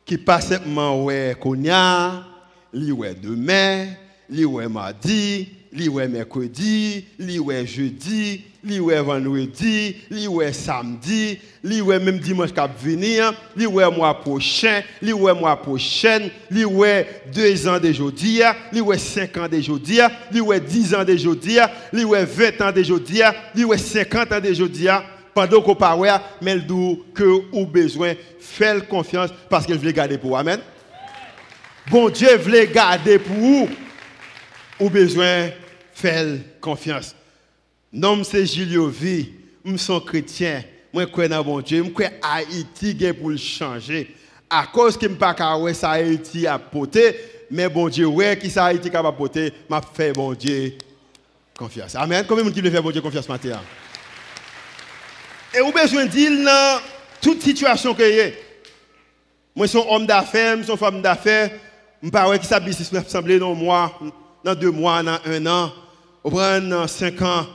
qui 0.04 0.18
passe 0.18 0.50
ouais 0.50 1.36
konya, 1.40 2.24
li 2.72 2.92
demain, 3.22 3.86
li 4.28 4.46
mardi, 4.68 5.48
li 5.72 5.88
ouais 5.88 6.08
mercredi, 6.08 7.04
li 7.18 7.38
ouais 7.38 7.66
jeudi, 7.66 8.44
li 8.64 8.80
ouais 8.80 9.00
vendredi, 9.00 9.96
li 10.10 10.26
ouais 10.26 10.52
samedi, 10.52 11.38
li 11.62 11.80
ouais 11.80 11.98
même 11.98 12.18
dimanche 12.18 12.52
qui 12.52 12.84
venir, 12.84 13.32
li 13.56 13.66
ouais 13.66 13.90
mois 13.90 14.14
prochain, 14.20 14.82
li 15.02 15.12
ouais 15.12 15.34
mois 15.34 15.56
prochaine, 15.56 16.30
li 16.50 16.64
ouais 16.64 17.22
deux 17.34 17.68
ans 17.68 17.78
de 17.78 17.92
jeudi, 17.92 18.40
li 18.72 18.80
ouais 18.80 18.98
cinq 18.98 19.36
ans 19.36 19.48
de 19.48 19.60
jeudi, 19.60 20.00
li 20.32 20.40
ouais 20.40 20.60
dix 20.60 20.94
ans 20.94 21.04
de 21.04 21.16
jeudi, 21.16 21.58
li 21.92 22.04
ouais 22.04 22.24
vingt 22.24 22.60
ans 22.60 22.72
de 22.72 22.82
jeudi, 22.82 23.20
li 23.54 23.64
ouais 23.64 23.78
cinquante 23.78 24.32
ans 24.32 24.40
de 24.40 24.52
jeudi, 24.52 24.88
pendant 25.34 25.62
qu'on 25.62 25.74
parle, 25.74 26.20
mais 26.42 26.56
le 26.56 26.62
dit 26.62 26.98
que 27.14 27.42
ou 27.52 27.64
besoin, 27.66 28.14
faire 28.40 28.86
confiance 28.88 29.30
parce 29.48 29.66
qu'il 29.66 29.78
veut 29.78 29.92
garder 29.92 30.18
pour. 30.18 30.36
Amen. 30.36 30.60
Bon 31.90 32.08
Dieu 32.08 32.36
veut 32.36 32.64
garder 32.66 33.18
pour 33.18 33.36
vous 33.36 33.68
ou 34.80 34.90
besoin 34.90 35.50
faire 35.92 36.38
confiance. 36.60 37.14
Nom 37.92 38.22
c'est 38.22 38.46
Julio 38.46 38.88
V, 38.88 39.32
je 39.64 39.76
suis 39.76 40.00
chrétien, 40.04 40.62
moi 40.92 41.04
je 41.04 41.08
crois 41.08 41.28
dans 41.28 41.42
bon 41.42 41.60
Dieu, 41.60 41.82
je 41.84 41.90
crois 41.90 42.06
Haïti 42.22 42.96
pour 43.18 43.30
le 43.30 43.36
changer. 43.36 44.14
À 44.50 44.66
cause 44.66 44.96
que 44.96 45.06
je 45.06 45.12
ne 45.12 45.16
pas 45.16 45.34
ça 45.74 45.90
Haïti 45.90 46.46
a 46.46 46.58
poté, 46.58 47.16
mais 47.50 47.68
bon 47.68 47.88
Dieu 47.88 48.06
ouais 48.06 48.38
qui 48.38 48.50
ça 48.50 48.66
Haïti 48.66 48.90
capable 48.90 49.16
poter, 49.16 49.52
m'a 49.68 49.80
fait 49.80 50.12
bon 50.12 50.32
Dieu 50.34 50.78
confiance. 51.56 51.94
Amen. 51.96 52.24
Combien 52.26 52.44
de 52.44 52.48
gens 52.48 52.54
qui 52.54 52.60
veut 52.60 52.70
faire 52.70 52.82
bon 52.82 52.90
Dieu 52.90 53.00
confiance 53.00 53.28
maintenant 53.28 53.60
Et 55.54 55.60
vous 55.60 55.72
besoin 55.72 56.06
de 56.06 56.10
dire 56.10 56.30
dans 56.44 56.80
toute 57.20 57.42
situation 57.42 57.94
que 57.94 58.02
y 58.02 58.32
Moi 59.56 59.66
je 59.66 59.70
suis 59.70 59.88
homme 59.88 60.06
d'affaires, 60.06 60.56
je 60.58 60.62
suis 60.62 60.76
femme 60.76 61.02
d'affaires, 61.02 61.50
je 62.00 62.06
ne 62.06 62.10
pas 62.12 62.28
ouais 62.28 62.38
qui 62.38 62.46
ça 62.46 62.60
business 62.60 62.92
semblé 63.08 63.38
dans 63.38 63.54
mois, 63.54 63.98
dans 64.44 64.54
deux 64.54 64.70
mois, 64.70 65.02
dans 65.02 65.18
un 65.24 65.46
an. 65.46 65.72
Au 66.24 66.30
prend 66.30 66.86
5 66.86 67.22
ans, 67.22 67.46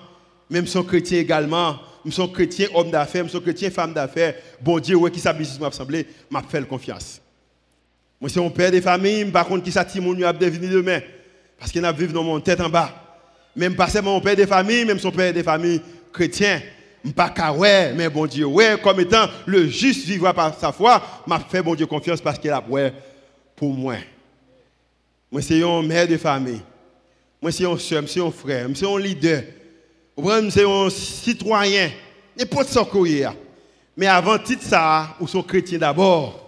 même 0.50 0.68
son 0.68 0.84
chrétien 0.84 1.20
également, 1.20 1.78
je 2.06 2.12
suis 2.12 2.32
chrétien 2.32 2.68
homme 2.74 2.92
d'affaires, 2.92 3.24
je 3.26 3.30
suis 3.30 3.42
chrétien 3.42 3.70
femme 3.70 3.94
d'affaires, 3.94 4.36
bon 4.62 4.80
Dieu, 4.80 4.96
ouais, 4.96 5.12
qui 5.12 5.20
s'habille 5.20 5.48
m'a 5.60 5.72
semblé, 5.72 6.08
m'a 6.30 6.42
fait 6.42 6.66
confiance. 6.68 7.22
Moi, 8.20 8.30
c'est 8.30 8.44
un 8.44 8.50
père 8.50 8.72
de 8.72 8.80
famille, 8.80 9.26
par 9.26 9.46
contre, 9.46 9.64
qui 9.64 9.72
s'attire 9.72 10.02
mon 10.02 10.20
a 10.24 10.32
devenir 10.32 10.72
demain. 10.72 11.02
Parce 11.60 11.72
qu'il 11.72 11.84
a 11.84 11.92
vécu 11.92 12.14
dans 12.14 12.24
mon 12.24 12.40
tête 12.40 12.62
en 12.62 12.70
bas. 12.70 12.90
Même 13.56 13.76
pas 13.76 13.88
seulement 13.88 14.14
mon 14.14 14.22
père 14.22 14.36
de 14.36 14.46
famille, 14.46 14.86
même 14.86 15.00
son 15.00 15.12
père 15.12 15.34
de 15.34 15.44
famille 15.44 15.82
chrétien. 16.12 16.62
Pas 17.16 17.52
ouais, 17.52 17.94
mais 17.94 18.10
bon 18.10 18.26
Dieu, 18.26 18.46
ouais, 18.46 18.78
comme 18.82 19.02
étant 19.02 19.28
le 19.46 19.68
juste 19.68 20.06
vivra 20.06 20.34
par 20.34 20.58
sa 20.58 20.72
foi, 20.72 21.04
m'a 21.28 21.40
fait 21.40 21.62
bon 21.62 21.76
Dieu 21.76 21.86
confiance 21.86 22.22
parce 22.22 22.40
qu'il 22.40 22.50
a 22.50 22.64
ouais 22.66 22.94
pour 23.58 23.74
moi. 23.74 23.96
Moi, 25.30 25.42
c'est 25.42 25.62
un 25.62 25.82
mère 25.82 26.08
de 26.08 26.16
famille. 26.16 26.62
Moi, 27.44 27.52
c'est 27.52 27.66
un 27.66 27.78
soeur, 27.78 28.04
c'est 28.08 28.22
un 28.22 28.32
frère, 28.32 28.70
c'est 28.74 28.88
un 28.88 28.98
leader. 28.98 29.44
C'est 30.50 30.64
un 30.64 30.90
citoyen. 30.90 31.92
N'importe 32.40 32.70
ce 32.70 32.80
que 32.80 33.34
Mais 33.98 34.08
avant 34.08 34.38
tout 34.38 34.56
ça, 34.62 35.10
ou 35.20 35.28
sont 35.28 35.44
chrétien 35.44 35.78
d'abord. 35.78 36.40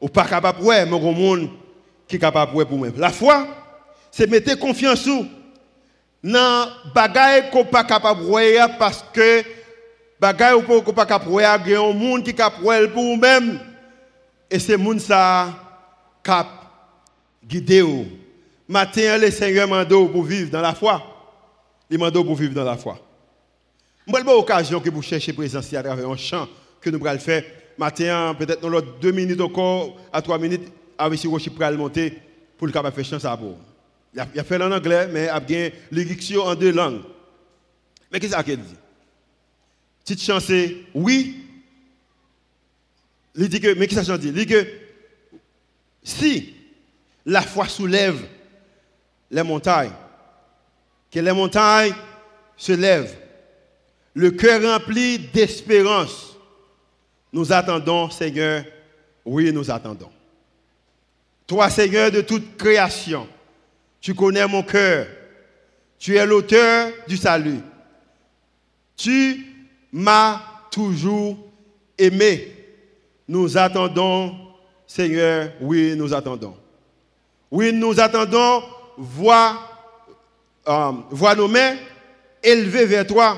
Ou 0.00 0.08
pas 0.08 0.24
capable 0.24 0.62
ouais, 0.62 0.86
mais 0.86 0.94
au 0.94 1.12
monde 1.12 1.50
qui 2.08 2.16
est 2.16 2.18
capable 2.18 2.64
pour 2.64 2.78
moi. 2.78 2.88
La 2.96 3.10
foi, 3.10 3.48
c'est 4.10 4.26
mettre 4.30 4.58
confiance 4.58 5.02
sous 5.02 5.26
dans 6.24 6.70
bagaille 6.94 7.50
qu'on 7.50 7.66
pas 7.66 7.84
capable 7.84 8.24
parce 8.78 9.04
que 9.12 9.44
bagaille 10.18 10.64
qu'on 10.64 10.80
pas 10.80 11.04
capable 11.04 11.32
il 11.66 11.72
y 11.72 11.74
a 11.74 11.80
un 11.82 11.92
monde 11.92 12.24
qui 12.24 12.30
est 12.30 12.32
capable 12.32 12.90
pour 12.92 13.02
vous-même. 13.02 13.60
Et 14.50 14.58
c'est 14.58 14.78
monde 14.78 15.00
ça 15.00 15.52
cap 16.22 16.48
guider 17.46 17.84
Matin, 18.70 19.18
le 19.18 19.32
Seigneur 19.32 19.66
m'a 19.66 19.84
pour 19.84 20.22
vivre 20.22 20.48
dans 20.48 20.60
la 20.60 20.72
foi. 20.72 21.02
Il 21.90 21.98
m'a 21.98 22.08
pour 22.12 22.36
vivre 22.36 22.54
dans 22.54 22.62
la 22.62 22.76
foi. 22.76 23.00
Je 24.06 24.12
vais 24.12 24.32
occasion 24.32 24.78
que 24.78 24.88
vous 24.90 25.02
cherchez 25.02 25.32
présence 25.32 25.74
à 25.74 25.82
travers 25.82 26.08
un 26.08 26.16
chant 26.16 26.48
que 26.80 26.88
nous 26.88 27.04
allons 27.04 27.18
faire. 27.18 27.42
Matin, 27.76 28.32
peut-être 28.38 28.60
dans 28.60 28.80
deux 29.00 29.10
minutes 29.10 29.40
encore, 29.40 29.96
à 30.12 30.22
trois 30.22 30.38
minutes, 30.38 30.68
avec 30.96 31.18
si 31.18 31.26
Rochi 31.26 31.50
pour 31.50 31.68
monter 31.72 32.16
pour 32.56 32.68
le 32.68 32.72
capable 32.72 32.94
faire 32.94 33.04
chant 33.04 33.18
ça 33.18 33.36
pour. 33.36 33.58
Il 34.14 34.20
a 34.38 34.44
fait 34.44 34.62
en 34.62 34.70
anglais, 34.70 35.08
mais 35.08 35.24
il 35.24 35.30
a 35.30 35.40
bien 35.40 35.70
l'édiction 35.90 36.44
en 36.44 36.54
deux 36.54 36.70
langues. 36.70 37.02
Mais 38.12 38.20
qu'est-ce 38.20 38.40
qu'il 38.40 38.56
dit? 38.56 38.76
Petite 40.04 40.22
chance, 40.22 40.52
oui. 40.94 41.44
Il 43.34 43.48
dit 43.48 43.60
que, 43.60 43.74
mais 43.74 43.88
qu'est-ce 43.88 44.00
que 44.02 44.06
ça 44.06 44.18
dit? 44.18 44.28
Il 44.28 44.34
dit 44.34 44.46
que 44.46 44.64
si 46.04 46.54
la 47.26 47.42
foi 47.42 47.66
soulève 47.66 48.28
les 49.30 49.42
montagnes. 49.42 49.92
Que 51.10 51.20
les 51.20 51.32
montagnes 51.32 51.94
se 52.56 52.72
lèvent. 52.72 53.16
Le 54.14 54.30
cœur 54.30 54.62
rempli 54.62 55.18
d'espérance. 55.18 56.36
Nous 57.32 57.52
attendons, 57.52 58.10
Seigneur. 58.10 58.64
Oui, 59.24 59.52
nous 59.52 59.70
attendons. 59.70 60.10
Toi, 61.46 61.70
Seigneur 61.70 62.10
de 62.10 62.20
toute 62.20 62.56
création, 62.56 63.28
tu 64.00 64.14
connais 64.14 64.46
mon 64.46 64.62
cœur. 64.62 65.06
Tu 65.98 66.16
es 66.16 66.24
l'auteur 66.26 66.92
du 67.06 67.16
salut. 67.16 67.60
Tu 68.96 69.46
m'as 69.92 70.40
toujours 70.70 71.36
aimé. 71.98 72.52
Nous 73.28 73.56
attendons, 73.56 74.34
Seigneur, 74.86 75.52
oui, 75.60 75.94
nous 75.96 76.12
attendons. 76.14 76.56
Oui, 77.50 77.72
nous 77.72 77.98
attendons 78.00 78.62
voix, 79.00 79.58
euh, 80.68 80.92
nos 81.34 81.48
mains 81.48 81.76
élevées 82.42 82.84
vers 82.84 83.06
toi. 83.06 83.36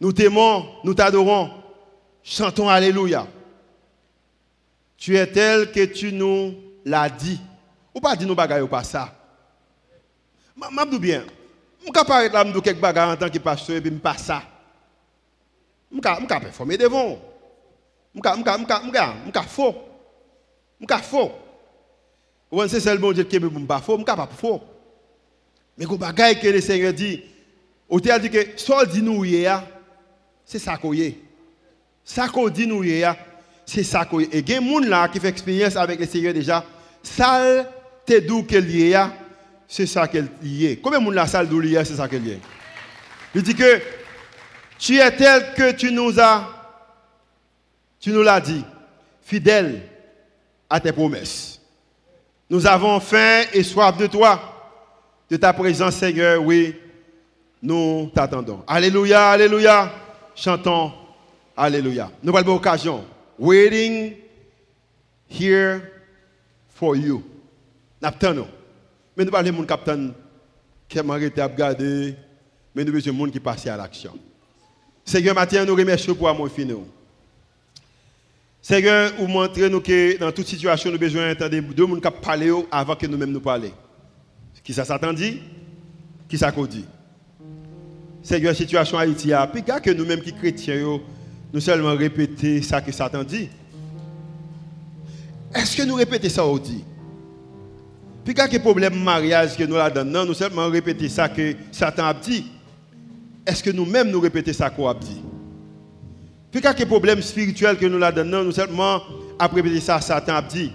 Nous 0.00 0.12
t'aimons, 0.12 0.64
nous 0.84 0.94
t'adorons. 0.94 1.50
Chantons 2.22 2.68
Alléluia. 2.68 3.26
Tu 4.96 5.16
es 5.16 5.26
tel 5.26 5.72
que 5.72 5.84
tu 5.86 6.12
nous 6.12 6.54
l'as 6.84 7.08
dit. 7.08 7.40
Ou 7.94 8.00
pas 8.00 8.14
dit 8.14 8.26
nous 8.26 8.34
bagaille 8.34 8.62
ou 8.62 8.68
pas 8.68 8.84
ça. 8.84 9.12
Dis 10.90 10.98
bien. 10.98 11.24
Suis 11.82 11.90
capable 11.90 12.48
de 12.48 12.52
dire 12.52 12.62
quelques 12.62 12.80
bagages 12.80 13.14
en 13.14 13.16
tant 13.16 13.28
que 13.28 13.38
pasteur 13.38 13.76
et 13.76 13.80
puis 13.80 13.90
pas 13.90 14.16
ça. 14.16 14.42
Capable 16.02 16.26
de 16.26 16.44
performer 16.44 16.76
devant. 16.76 17.18
Je 18.14 18.20
suis 18.20 18.22
capable 18.22 19.48
faux. 19.48 19.74
Je 20.80 20.94
suis 20.94 21.02
faux. 21.04 21.32
Ou 22.50 22.66
c'est 22.66 22.80
seul 22.80 22.98
bon 22.98 23.12
Dieu 23.12 23.24
qui 23.24 23.36
est 23.36 23.66
pas 23.66 23.80
faux, 23.80 23.96
capable 24.04 24.32
faux. 24.32 24.60
Mais 25.78 25.84
quand 25.84 25.96
bagaille 25.96 26.40
que 26.40 26.48
le 26.48 26.60
Seigneur 26.60 26.92
dit, 26.92 27.22
théâtre 28.00 28.22
dit 28.22 28.30
que 28.30 28.38
soit 28.56 28.86
dit 28.86 29.02
nous 29.02 29.24
c'est 30.44 30.58
ça 30.58 30.76
qu'on 30.76 30.92
est. 30.92 31.16
Ça 32.04 32.28
qu'on 32.28 32.48
hier, 32.82 33.16
c'est 33.64 33.84
ça 33.84 34.04
qu'on 34.04 34.18
Et 34.18 34.42
des 34.42 34.54
gens 34.56 34.80
là 34.80 35.08
qui 35.08 35.20
fait 35.20 35.28
expérience 35.28 35.76
avec 35.76 36.00
le 36.00 36.06
Seigneur 36.06 36.34
déjà. 36.34 36.64
Ça, 37.02 37.64
qu'elle 38.42 38.68
y 38.68 38.92
est, 38.92 38.98
c'est 39.68 39.86
ça 39.86 40.08
qu'elle 40.08 40.28
y 40.42 40.66
est. 40.66 40.76
Combien 40.76 41.00
la 41.12 41.26
salle 41.28 41.48
d'où 41.48 41.60
est, 41.76 41.84
c'est 41.84 41.94
ça 41.94 42.08
qu'elle 42.08 42.26
y 42.26 42.32
est? 42.32 42.40
Il 43.32 43.42
dit 43.42 43.54
que 43.54 43.80
tu 44.76 44.96
es 44.98 45.16
tel 45.16 45.54
que 45.54 45.70
tu 45.72 45.92
nous 45.92 46.18
as, 46.18 46.48
tu 48.00 48.10
nous 48.10 48.22
l'as 48.22 48.40
dit, 48.40 48.64
fidèle 49.22 49.82
à 50.68 50.80
tes 50.80 50.90
promesses. 50.90 51.59
Nous 52.50 52.66
avons 52.66 52.98
faim 52.98 53.44
et 53.54 53.62
soif 53.62 53.96
de 53.96 54.08
toi, 54.08 54.40
de 55.30 55.36
ta 55.36 55.52
présence, 55.52 55.94
Seigneur, 55.94 56.42
oui, 56.42 56.74
nous 57.62 58.10
t'attendons. 58.12 58.64
Alléluia, 58.66 59.30
alléluia. 59.30 59.92
Chantons, 60.34 60.92
alléluia. 61.56 62.10
Nous 62.20 62.36
avons 62.36 62.54
l'occasion. 62.54 63.04
Waiting 63.38 64.16
here 65.28 65.80
for 66.74 66.96
you. 66.96 67.22
Nous 68.02 68.46
Mais 69.16 69.24
nous 69.24 69.30
parlons 69.30 69.52
de 69.52 69.64
capitaine 69.64 70.12
qui 70.88 70.98
a 70.98 71.02
arrêté 71.08 71.40
à 71.40 71.48
mais 72.74 72.84
nous 72.84 72.92
besoin 72.92 73.12
de 73.12 73.18
monde 73.18 73.30
qui 73.30 73.38
passe 73.38 73.66
à 73.68 73.76
l'action. 73.76 74.18
Seigneur, 75.04 75.36
matin, 75.36 75.64
nous 75.64 75.76
remercions 75.76 76.14
pour 76.14 76.28
amour 76.28 76.48
fini. 76.48 76.74
Seigneur, 78.62 79.12
vous 79.18 79.26
montrez 79.26 79.70
nous 79.70 79.80
que 79.80 80.18
dans 80.18 80.30
toute 80.32 80.46
situation, 80.46 80.90
nous 80.90 80.96
avons 80.96 81.04
besoin 81.04 81.32
d'entendre 81.32 81.74
deux 81.74 81.86
personnes 81.86 82.00
qui 82.00 82.20
parlent 82.22 82.64
avant 82.70 82.94
que 82.94 83.06
nous-mêmes 83.06 83.32
nous 83.32 83.40
parlions. 83.40 83.72
Qui 84.62 84.74
ça 84.74 84.84
s'attend 84.84 85.12
dit? 85.12 85.40
Qui 86.28 86.36
ça 86.36 86.52
dit? 86.52 86.84
Seigneur, 88.22 88.54
situation 88.54 88.98
Haïti, 88.98 89.32
puis 89.52 89.62
que 89.62 89.90
nous-mêmes 89.90 90.20
qui 90.20 90.32
chrétiens, 90.32 91.00
nous 91.52 91.60
seulement 91.60 91.96
répéter 91.96 92.60
ça 92.60 92.80
que 92.80 92.92
Satan 92.92 93.24
dit. 93.24 93.48
Est-ce 95.54 95.76
que 95.76 95.82
nous 95.82 95.94
répétons 95.94 96.28
ça 96.28 96.42
dit? 96.62 96.84
Puis 98.24 98.34
quand 98.34 98.46
il 98.52 98.60
problème 98.60 99.02
mariage 99.02 99.56
que 99.56 99.64
nous 99.64 99.76
la 99.76 99.90
donnons, 99.90 100.26
nous 100.26 100.34
seulement 100.34 100.68
répéter 100.68 101.08
ça 101.08 101.28
que 101.28 101.54
Satan 101.72 102.04
a 102.04 102.14
dit. 102.14 102.44
Est-ce 103.46 103.62
que 103.62 103.70
nous-mêmes 103.70 104.10
nous 104.10 104.20
répétons 104.20 104.52
ça 104.52 104.68
qu'on 104.68 104.88
a 104.88 104.94
dit? 104.94 105.22
Puis 106.50 106.60
quand 106.60 106.72
il 106.78 106.86
problème 106.86 107.22
spirituel 107.22 107.76
que 107.76 107.86
nous 107.86 107.98
la 107.98 108.10
donnons, 108.10 108.44
nous 108.44 108.52
seulement 108.52 109.02
à 109.38 109.46
répéter 109.46 109.80
ça 109.80 110.00
Satan 110.00 110.34
a 110.34 110.42
dit. 110.42 110.72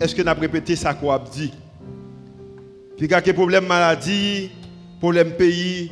Est-ce 0.00 0.14
que 0.14 0.22
nous 0.22 0.28
avons 0.28 0.40
répété 0.40 0.76
ça 0.76 0.92
qu'on 0.92 1.10
a 1.10 1.18
dit? 1.18 1.52
Puis 2.98 3.08
quand 3.08 3.20
il 3.24 3.34
problème 3.34 3.66
maladie, 3.66 4.50
problème 5.00 5.32
pays, 5.32 5.90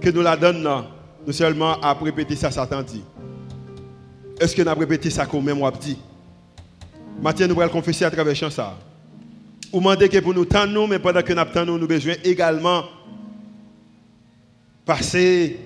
que 0.00 0.10
nous 0.10 0.22
la 0.22 0.36
donnons, 0.36 0.84
nous 1.26 1.32
seulement 1.32 1.80
à 1.80 1.92
répéter 1.94 2.34
ça 2.34 2.50
Satan 2.50 2.82
dit. 2.82 3.02
Est-ce 4.40 4.56
que 4.56 4.62
nous 4.62 4.68
avons 4.68 4.80
répété 4.80 5.10
ça 5.10 5.26
qu'on 5.26 5.42
même 5.42 5.60
dit? 5.80 5.98
Maintenant, 7.22 7.48
nous 7.48 7.60
allons 7.60 7.70
confesser 7.70 8.04
à 8.04 8.10
travers 8.10 8.36
ça. 8.50 8.78
Ou 9.72 9.78
demander 9.78 10.08
que 10.08 10.18
pour 10.18 10.34
nous 10.34 10.44
tendre, 10.44 10.88
mais 10.88 10.98
pendant 10.98 11.22
que 11.22 11.32
nous 11.32 11.40
attendons, 11.40 11.78
nous 11.78 11.86
besoin 11.86 12.14
également 12.24 12.84
passer 14.84 15.60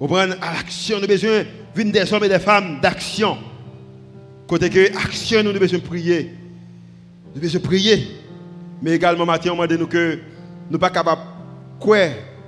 à 0.00 0.54
l'action. 0.54 0.98
Nous 0.98 1.04
avons 1.04 1.12
besoin 1.12 1.44
d'une 1.74 1.90
des 1.90 2.12
hommes 2.12 2.24
et 2.24 2.28
des 2.28 2.38
femmes 2.38 2.80
d'action. 2.80 3.38
Côté 4.46 4.70
que 4.70 4.96
action, 4.96 5.42
nous 5.42 5.50
avons 5.50 5.58
besoin 5.58 5.78
de 5.78 5.84
prier. 5.84 6.32
Nous 7.26 7.32
avons 7.32 7.40
besoin 7.40 7.60
de 7.60 7.66
prier. 7.66 8.08
Mais 8.82 8.92
également, 8.92 9.26
maintenant, 9.26 9.56
on 9.58 9.66
demande 9.66 9.88
que 9.88 10.14
nous 10.14 10.20
ne 10.68 10.72
sommes 10.72 10.80
pas 10.80 10.90
capables 10.90 11.22
de 11.22 11.84
quoi 11.84 11.98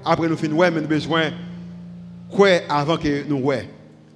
après 0.05 0.29
nous 0.29 0.37
finissons, 0.37 0.61
mais 0.61 0.71
nous 0.71 0.79
avons 0.79 0.89
besoin 0.89 1.29
de 1.29 2.35
quoi 2.35 2.49
avant 2.68 2.97
que 2.97 3.29
nous 3.29 3.39
ouais. 3.39 3.68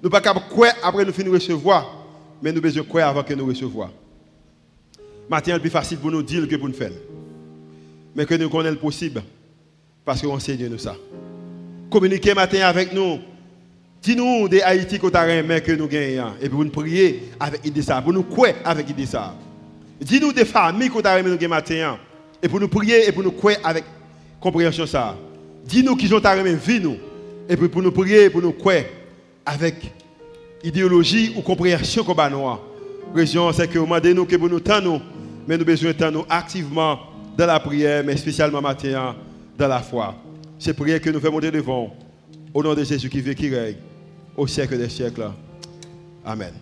Nous 0.02 0.08
ne 0.08 0.10
sommes 0.10 0.10
pas 0.10 0.20
capables 0.20 0.46
de 0.48 0.54
quoi 0.54 0.68
après 0.82 1.04
nous 1.04 1.12
finissons 1.12 1.34
recevoir, 1.34 2.06
mais 2.42 2.50
nous 2.52 2.58
avons 2.58 2.62
besoin 2.62 2.82
de 2.82 2.88
quoi 2.88 3.04
avant 3.04 3.22
que 3.22 3.34
nous 3.34 3.46
recevoir. 3.46 3.90
Maintenant, 5.28 5.54
c'est 5.54 5.60
plus 5.60 5.70
facile 5.70 5.98
pour 5.98 6.10
nous 6.10 6.22
dire 6.22 6.46
que 6.46 6.56
pour 6.56 6.68
nous 6.68 6.74
faire. 6.74 6.92
Mais 8.14 8.26
que 8.26 8.34
nous 8.34 8.48
connaissons 8.48 8.74
le 8.74 8.80
possible. 8.80 9.22
Parce 10.04 10.20
qu'on 10.20 10.34
enseigne 10.34 10.68
nous 10.68 10.78
ça. 10.78 10.96
Communiquez 11.90 12.34
matin 12.34 12.60
avec 12.60 12.92
nous. 12.92 13.18
Dis-nous 14.04 14.48
des 14.48 14.60
Haïti 14.60 14.98
que 14.98 15.06
tu 15.06 15.60
que 15.62 15.72
nous 15.72 15.88
gagnons. 15.88 16.34
Et 16.42 16.48
puis 16.50 16.58
nous 16.58 16.68
prier 16.68 17.30
avec 17.40 17.64
idée 17.64 17.80
ça. 17.80 18.02
Pour 18.02 18.12
nous 18.12 18.22
croire 18.22 18.52
avec 18.62 18.90
idée 18.90 19.06
ça. 19.06 19.34
Dis-nous 19.98 20.32
des 20.32 20.44
familles 20.44 20.90
que 20.90 21.06
as 21.06 21.22
nous 21.22 21.48
matin. 21.48 21.96
Et 22.42 22.48
pour 22.48 22.60
nous 22.60 22.68
prier 22.68 23.08
et 23.08 23.12
pour 23.12 23.22
nous 23.22 23.32
croire 23.32 23.56
avec 23.64 23.84
compréhension 24.40 24.86
ça. 24.86 25.16
Dis-nous 25.64 25.96
qui 25.96 26.12
ont 26.12 26.20
vie 26.20 26.80
nous. 26.80 26.96
Et 27.48 27.56
puis 27.56 27.68
pour 27.68 27.80
nous 27.80 27.92
prier, 27.92 28.28
pour 28.28 28.42
nous 28.42 28.52
croire 28.52 28.82
avec 29.46 29.76
idéologie 30.62 31.32
ou 31.34 31.40
compréhension 31.40 32.04
comme 32.04 32.30
nous. 32.30 32.44
Région, 33.14 33.50
c'est 33.52 33.68
que 33.68 33.78
nous 33.78 34.26
que 34.26 34.36
nous 34.36 34.60
tendons 34.60 35.00
mais 35.46 35.58
nous 35.58 35.64
besoin 35.64 35.92
de 35.92 36.10
nous 36.10 36.24
activement 36.28 36.98
dans 37.36 37.46
la 37.46 37.60
prière, 37.60 38.02
mais 38.04 38.16
spécialement 38.16 38.60
maintenant 38.60 39.14
dans 39.58 39.68
la 39.68 39.80
foi. 39.80 40.14
C'est 40.58 40.74
prière 40.74 41.00
que 41.00 41.10
nous 41.10 41.20
faisons 41.20 41.32
monter 41.32 41.50
devant. 41.50 41.94
Au 42.52 42.62
nom 42.62 42.74
de 42.74 42.84
Jésus 42.84 43.08
qui 43.08 43.20
vit, 43.20 43.34
qui 43.34 43.52
règne, 43.52 43.74
au 44.36 44.46
siècle 44.46 44.76
des 44.78 44.88
siècles. 44.88 45.30
Amen. 46.24 46.52